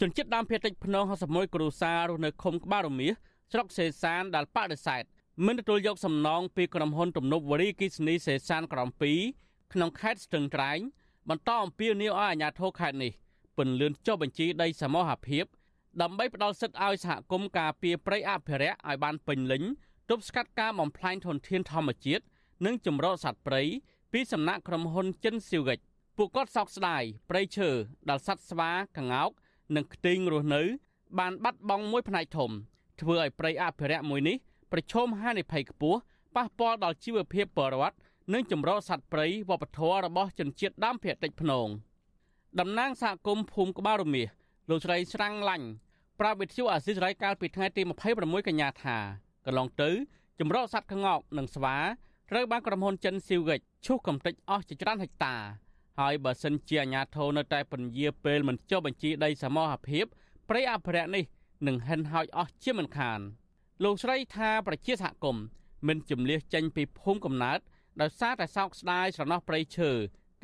[0.00, 3.12] ជនជាតិដើមភាគតិចភ្នង61គ្រួសាររស់នៅឃុំក្បាលរមៀស
[3.52, 5.02] ស្រុកសេសានដែលបដិសេធ
[5.46, 8.88] មិនទទួលយកសំណងពីក្រុមហ៊ុនទំនប់វរីគិសនីសេសានក្រំ
[9.30, 10.78] 2ក្នុងខេត្តស្ទឹងត្រែង
[11.28, 13.12] បន្តអំពាវនាវឲ្យអាជ្ញាធរខេត្តនេះ
[13.56, 15.44] ពន្លឿនចុះបញ្ជីដីសមរភាព
[16.00, 19.62] ដើម្បីផ្ដល់សិទ្ធិឲ្យសហគមន៍ការពារព្រៃអភិរក្សឲ្យបានពេញលេញ
[20.10, 22.24] ទប់ស្កាត់ការបំផ្លាញធនធានធម្មជាតិ
[22.66, 23.62] និងចម្រោះសត្វព្រៃ
[24.12, 25.78] ពីសំណាក់ក្រុមហ៊ុនចិនស៊ីវិច
[26.16, 27.68] ពួកគាត់សោកស្ដាយព្រៃឈើ
[28.08, 29.30] ដល់សត្វស្វាកង្កោក
[29.76, 30.62] និងខ្ទីងរស់នៅ
[31.18, 32.50] បានបាត់បង់មួយផ្នែកធំ
[33.00, 34.36] ធ្វើឲ្យព្រៃអភិរក្សមួយនេះ
[34.72, 35.98] ប្រឈមហានិភ័យខ្ពស់
[36.36, 37.96] ប៉ះពាល់ដល់ជីវភាពពលរដ្ឋ
[38.32, 41.68] និងចម្រុះសត្វព្រៃវប្បធម៌របស់ជនជាតិដើមភាគតិចភ្នង
[42.60, 44.28] តំណាងសហគមន៍ភូមិក្បាលរមៀស
[44.72, 45.66] លោកស្រីស្រាំងឡាញ់
[46.20, 47.82] ប្រាប់វិទ្យុអាស៊ីសេរីកាលពីថ្ងៃទី
[48.14, 48.96] 26កញ្ញាថា
[49.46, 49.90] កន្លងទៅ
[50.40, 51.76] ចម្រុះសត្វក្ងោកនិងស្វា
[52.30, 55.34] ត្រូវបានក្រុមហ៊ុនចិនស៊ីវិចឈូសកំទេចអស់ជាច្រើនហិកតា
[56.00, 60.04] ហើយបើសិនជាអាជ្ញាធរនៅតែពន្យាពេលមិនចុះបញ្ជីដីសមរភាព
[60.48, 61.24] ព្រៃអភិរក្សនេះ
[61.66, 63.20] នឹងហិនហោចអស់ជាមិនខាន
[63.84, 65.44] លោកស្រីថាប្រជាសហគមន៍
[65.88, 67.58] មិនជំលះចេញពីភូមិកំណើត
[68.00, 69.90] ដោយសារតែសោកស្ដាយស្រណោះព្រៃឈើ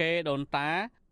[0.01, 0.71] កេដូនតា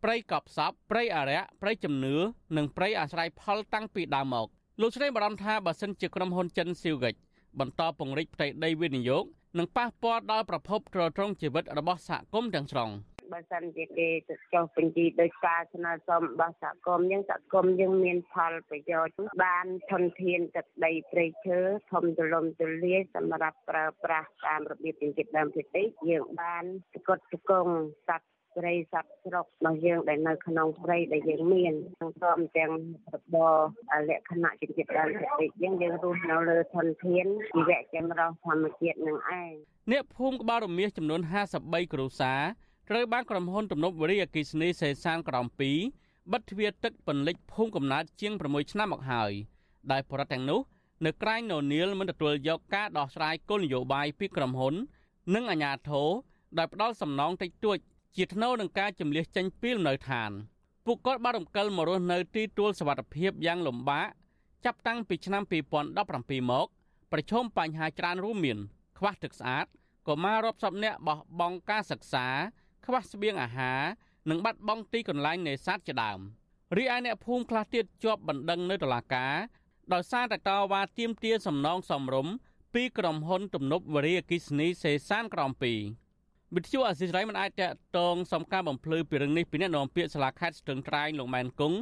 [0.09, 2.17] ព្រៃកប់សពព្រៃអរិយព្រៃជំនឿ
[2.57, 4.47] និងព្រៃអាស្រ័យផលតាំងពីដើមមក
[4.81, 7.15] លោកស្រីបារម្ភថាបើសិនជាក្រុមហ៊ុនចិនស៊ីវហ្គិច
[7.59, 9.25] បន្តពង្រីកផ្ទៃដីវិនិយោគ
[9.59, 12.91] នឹងប៉ះពាល់ដល់ប្រភពទ្រទ្រង់ជីវិតរបស់សហគមន៍ទាំងស្រុង។
[13.33, 21.59] បើសិនជាគេទៅចុះបញ្ជីដោយការស្នើសុំរបស់សហគមន៍យើងសហគមន៍យើងមានផលប្រយោជន៍បានធនធានទឹកដីព្រៃឈើ
[21.93, 27.75] ធំទូលំទូលាយសម្រាប់ប្រើប្រាស់តាមរបៀបជំនឿដើមភាគតិចយើងបានស្កត់ស្គង់
[28.09, 32.73] សត្វ ព្រៃសត្វស្រុករបស់យើងដែលនៅក្នុងព្រៃដែលយើងមានទាំងព្រមទាំង
[33.15, 33.55] របរ
[34.09, 39.53] លក្ខណៈជំនឿដើមភាគតិចយើងយើងរស់នៅលើធនធានជីវៈចម្រុះធម្មជាតិនឹងឯង
[39.93, 41.21] អ្នកភូមិក្បាលរមៀសចំនួន
[41.57, 42.43] 53គ្រួសារ
[42.91, 45.47] ត្រូវបានក្រុមហ៊ុនទំនប់វារីអគ្គិសនីសេសានក្រំ
[45.89, 49.33] 2បិទទ្វារទឹកពន្លិចភូមិកំណើតជាង6ឆ្នាំមកហើយ
[49.93, 50.61] ដែលប្រដ្ឋទាំងនោះ
[51.07, 54.75] នៅក្រែងននៀលមិនទទួលយកការដោះស្រាយគោលនយោបាយពីក្រុមហ៊ុន
[55.35, 56.09] និងអាជ្ញាធរ
[56.59, 57.79] ដែលផ្ដល់សំណងតិចតួច
[58.17, 60.31] ជាថ្នូវនឹងការចម្លៀសចេញពីលំនៅឋាន
[60.87, 64.09] ពួកគាត់បានរំកិលមករស់នៅទីទួលសវត្ថភាពយ៉ាងលំបាក
[64.65, 66.67] ចាប់តាំងពីឆ្នាំ2017មក
[67.13, 68.59] ប្រឈមបញ្ហាច្រើនរួមមាន
[68.99, 69.67] ខ្វះទឹកស្អាត
[70.09, 72.27] កុមាររាប់សិបនាក់បោះបង់ការសិក្សា
[72.85, 73.81] ខ្វះស្បៀងអាហារ
[74.31, 76.21] និងបាត់បង់ទីកន្លែងនេសាទជាដើម
[76.77, 79.35] រីឯអ្នកភូមិខ្លះទៀតជាប់បណ្ដឹងនៅតុលាការ
[79.93, 82.27] ដោយសារតែតវ៉ាទាមទារសំណងសំរុំ
[82.75, 86.06] ពីក្រុមហ៊ុនទំនប់វារីអគិសនីសេសានក្រំ2
[86.55, 91.79] វិទ្យុអសិរ័យមិនអាចតតងសំការបំភ្លឺពីរឿងនេះពីអ្នកនាំពាក្យសាលាខេត្តស្ទឹងត្រែងលោកម៉ែនគង់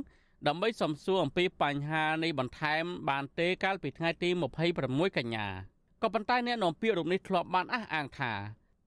[0.49, 4.31] ដើម្បីសំសួរអំពីបញ្ហានៃបន្ថែមបានទេកាលពីថ្ងៃទី
[4.75, 5.47] 26កញ្ញា
[6.03, 8.33] ក៏ប៉ុន្តែអ្នកនាំពាក្យរូបនេះធ្លាប់បានអះអាងថា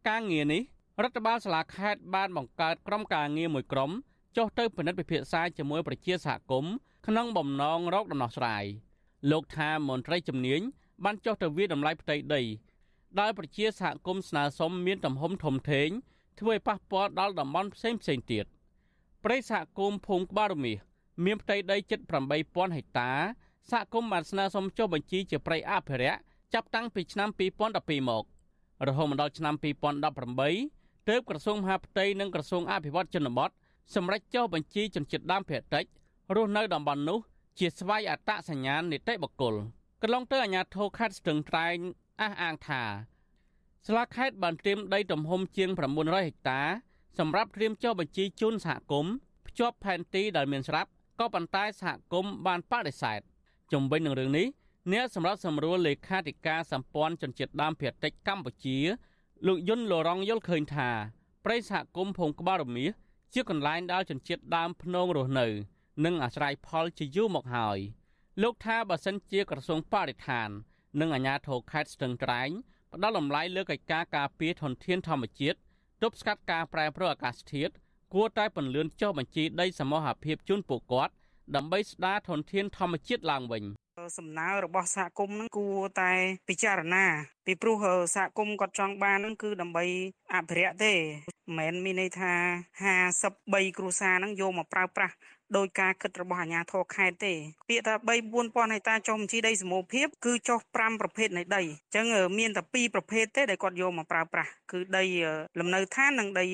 [0.10, 0.62] ការងារនេះ
[1.04, 3.92] រដ្ឋបាលសាលាខេត្តបានបង្កើតក្រុមការងារមួយក្រុម
[4.38, 6.74] ចុះទៅពិនិត្យពិភាក្សាជាមួយប្រជាសហគមន៍
[7.08, 8.64] ក្នុងបំណងរកដំណោះស្រាយ
[9.32, 10.62] លោកថាមន្ត្រីជំនាញ
[11.04, 12.42] បានចុះទៅវាតម្លៃផ្ទៃដី
[13.20, 15.90] ដោយប្រជាសហគមន៍ស្នើសុំមានទំហំធំធេង
[16.40, 18.46] ធ្វើឲ្យប៉ះពាល់ដល់តំបន់ផ្សេងផ្សេងទៀត
[19.24, 20.78] ព្រៃសហគមន៍ភូមិក្បាលរមាស
[21.26, 22.00] មានផ្ទៃដីជិត
[22.38, 23.12] 8000ហិកតា
[23.72, 26.20] សហគមន៍បានស្នើសុំចុះបញ្ជីជាព្រៃអភិរក្ស
[26.54, 28.24] ចាប់តាំងពីឆ្នាំ2012មក
[28.88, 29.56] រហូតមកដល់ឆ្នាំ
[30.32, 33.50] 2018ទើបក្រសួងមហាផ្ទៃនិងក្រសួងអភិវឌ្ឍជនបទ
[33.96, 35.86] សម្រេចចុះបញ្ជីជនជាតិដើមភាគតិច
[36.36, 37.20] រស់នៅតំបន់នោះ
[37.60, 39.56] ជាស្វ័យអត្តសញ្ញាណនីតិបុគ្គល
[40.02, 41.78] កន្លងទៅអាជ្ញាធរខេត្តស្ទឹងត្រែង
[42.22, 42.84] អះអាងថា
[43.88, 46.62] ស្លាខេត្តបានត្រៀមដីទំហំជាង900ហិកតា
[47.20, 49.14] សម្រាប់ត្រៀមចុះបញ្ជីជូនសហគមន៍
[49.48, 50.90] ភ្ជាប់ផែនទីដែលមានស្រាប់
[51.20, 53.20] ក៏ប៉ុន្តែសហគមន៍បានបដិសេធ
[53.72, 54.48] ជំវិញនឹងរឿងនេះ
[54.92, 58.78] អ្នកសម្រាប់សម្រួលលេខាធិការសម្ព័ន្ធជនជាតិដើមភាគតិចកម្ពុជា
[59.48, 60.90] លោកយុនលរងយល់ឃើញថា
[61.46, 62.92] ប្រិយសហគមន៍ភូមិក្បាលរមៀស
[63.34, 65.48] ជាកន្លែងដែលជនជាតិដើមភ្នងរស់នៅ
[66.06, 67.78] និងអាស្រ័យផលជាយូរមកហើយ
[68.42, 70.50] លោកថាបើសិនជាក្រសួងបរិស្ថាន
[71.00, 72.50] និងអាជ្ញាធរខេត្តស្ទឹងត្រែង
[72.94, 75.58] ផ្ដល់តម្លៃលើកិច្ចការការពារធនធានធម្មជាតិ
[76.04, 77.74] ទប់ស្កាត់ការប្រែប្រួលអាកាសធាតុ
[78.14, 81.14] គួរតែពន្លឿនចុះបញ្ជីដីសមូហភាពជូនពួកគាត់
[81.56, 83.64] ដើម្បីស្ដារធនធានធម្មជាតិឡើងវិញ
[84.18, 86.12] សំណើរបស់សហគមន៍ហ្នឹងគួរតែ
[86.50, 87.06] ពិចារណា
[87.46, 87.76] ពីព្រោះ
[88.16, 89.86] សហគមន៍គាត់ចង់បានហ្នឹងគឺដើម្បី
[90.36, 90.94] អភិរក្សទេ
[91.58, 92.34] មិនមែនមានន័យថា
[93.06, 95.14] 53គ្រួសារហ្នឹងយកមកប្រើប្រាស់
[95.58, 97.34] ដោយការគិតរបស់អាជ្ញាធរខេត្តទេ
[97.70, 102.06] ពាក្យថា3 4000ហិកតាចុះបញ្ជីដីសមូហភាពគឺចុះ5ប្រភេទនៃដីអញ្ចឹង
[102.40, 105.04] មានតែ2ប្រភេទទេដែលគាត់យកមកប្រើប្រាស់គឺដី
[105.60, 106.46] លំនៅឋាននិងដី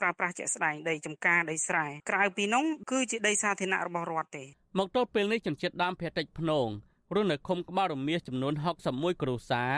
[0.00, 4.44] ប្រើប្រាស់ជាក់ស្ដែងដីចំការដីស្រែក្រៅពីនោះគឺជាដីសាធារណៈរបស់រដ្ឋទេ
[4.78, 6.68] មកទល់ពេលនេះជនជាតិដើមភាគតិចភ្នង
[7.14, 8.54] រស់នៅឃុំក្បាលរមៀសចំនួន
[8.88, 9.72] 61គ្រួសារ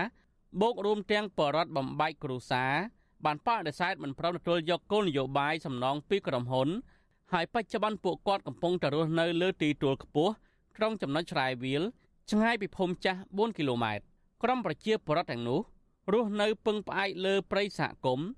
[0.61, 2.73] បូករួមទាំងបរដ្ឋបំបែកគ្រួសារ
[3.25, 6.69] បានបដិសេធមិនព្រមទទួលយកគោលនយោបាយសំណងពីក្រុមហ៊ុន
[7.33, 10.33] ហើយបច្ចុប្បន្នពួកគាត់កំពុងតែរស់នៅលើទីទួលខ្ពស់
[10.77, 11.83] ក្នុងចំណុចឆ្ងាយវាល
[12.31, 14.05] ឆ្ងាយពីភូមិចាស់4គីឡូម៉ែត្រ
[14.43, 15.61] ក្រុមប្រជាពលរដ្ឋទាំងនោះ
[16.13, 18.29] រស់នៅពឹងផ្អែកលើព្រៃសហគមន៍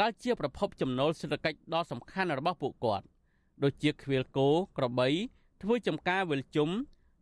[0.00, 3.04] ដែលជាប្រភពចំណូលសេដ្ឋកិច្ចដ៏សំខាន់របស់ពួកគាត់
[3.62, 5.08] ដូចជាខ្វៀលគោក្របី
[5.62, 6.70] ធ្វើចំការវិលជុំ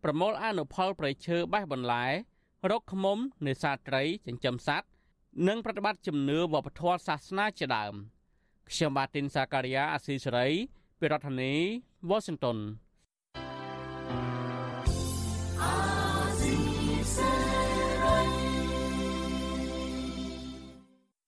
[0.04, 2.06] ប្រមូលអនុផលព្រៃឈើបេះបន្លែ
[2.70, 4.88] រកឃ្មុំនេសាទត្រីចិញ្ចឹមសត្វ
[5.48, 7.94] និងប្រតិបត្តិជំនឿវប្បធម៌សាសនាជាដើម
[8.70, 10.48] ខ្ញុំបាទទីនសាការីយ៉ាអាស៊ីសេរី
[11.00, 11.54] ពីរដ្ឋធានី
[12.10, 12.58] Washington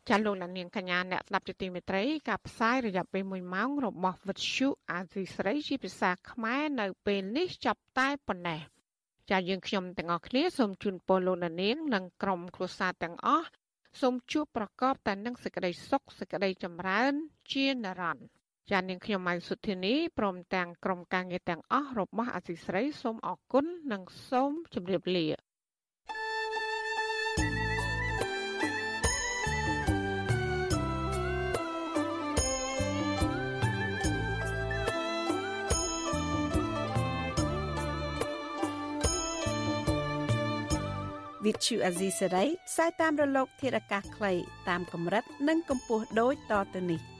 [0.09, 8.61] ចាលោកលានកញ្ញាអ្នកស្ដាប់ជាទីមេត្រីការផ្សាយរយៈពេល1ម៉ោងរបស់វិទ្យុអាស៊ីស្រីជាភាសាខ្មែរនៅពេលនេះចាប់តែប៉ុណ្ណេះ
[9.31, 11.63] ចាយើងខ្ញុំទាំងអស់គ្នាសូមជូនពរលោកលាន
[11.95, 13.49] និងក្រុមគ្រួសារទាំងអស់
[14.01, 17.13] សូមជួបប្រកបតែនឹងសេចក្តីសុខសេចក្តីចម្រើន
[17.53, 18.40] ជានិរន្តរ៍
[18.71, 25.27] ចានាងខ្ញុំម៉ៅសុធានីព្រមទាំងក្រុមការងារទាំងអស់របស់អសីស្រីសូមអរគុណនិងសូមជម្រាបលា
[41.45, 44.33] វិទ្យុអាស៊ីសេរីផ្សាយតាមរលកធាតុអាកាសខ្លី
[44.69, 47.20] តាមកម្រិត និងកម្ពស់ដូចតទៅនេះ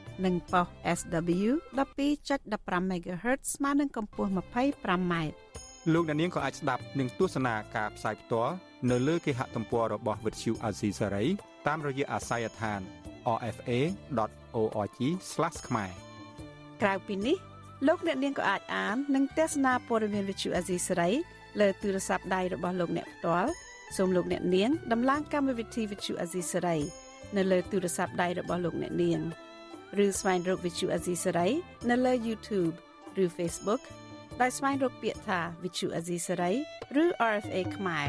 [0.25, 0.67] និងប៉ុស
[0.97, 5.13] SW 12.15 MHz ស្មើនឹងកម្ពស់ 25m
[5.93, 8.53] លោកអ្នកនាងក៏អាចស្ដាប់និងទស្សនាការផ្សាយផ្ទាល់
[8.89, 11.27] នៅលើគេហទំព័ររបស់ Vuthu Azizi Saray
[11.67, 12.81] តាមរយៈអាស័យដ្ឋាន
[13.55, 14.99] rfa.org/
[15.67, 15.91] ខ្មែរ
[16.81, 17.37] ក្រៅពីនេះ
[17.87, 21.09] លោកអ្នកនាងក៏អាចអាននិងទស្សនាព័ត៌មានវិទ្យុអាស៊ីសេរី
[21.59, 23.51] លើទូរស័ព្ទដៃរបស់លោកអ្នកផ្ទាល់
[23.97, 26.77] សូមលោកអ្នកនាង ដំឡើងកម្មវិធីវិទ្យុអាស៊ីសេរី
[27.37, 29.21] នៅលើទូរស័ព្ទដៃរបស់លោកអ្នកនាង
[30.05, 31.47] ឬស្វែងរកវិទ្យុអាស៊ីសេរី
[31.89, 32.73] នៅលើ YouTube
[33.23, 33.81] ឬ Facebook
[34.41, 36.55] ដោយស្វែងរកពាក្យថា Vichu Azizi Saray
[37.03, 38.07] ឬ RFA ខ្មែរ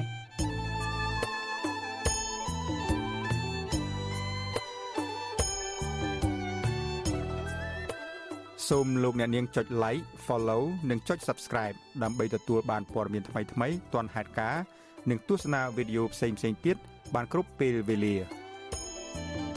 [8.68, 14.62] សូមលោកអ្នកនាងចុច like follow និងចុច subscribe ដើម្បីទទួលបានព័ត៌មានថ្មីៗទាន់ហេតុការណ៍
[15.10, 16.76] និងទស្សនាវីដេអូផ្សេងៗទៀត
[17.14, 18.16] បានគ្រប់ពេលវេលា
[19.14, 19.51] thank you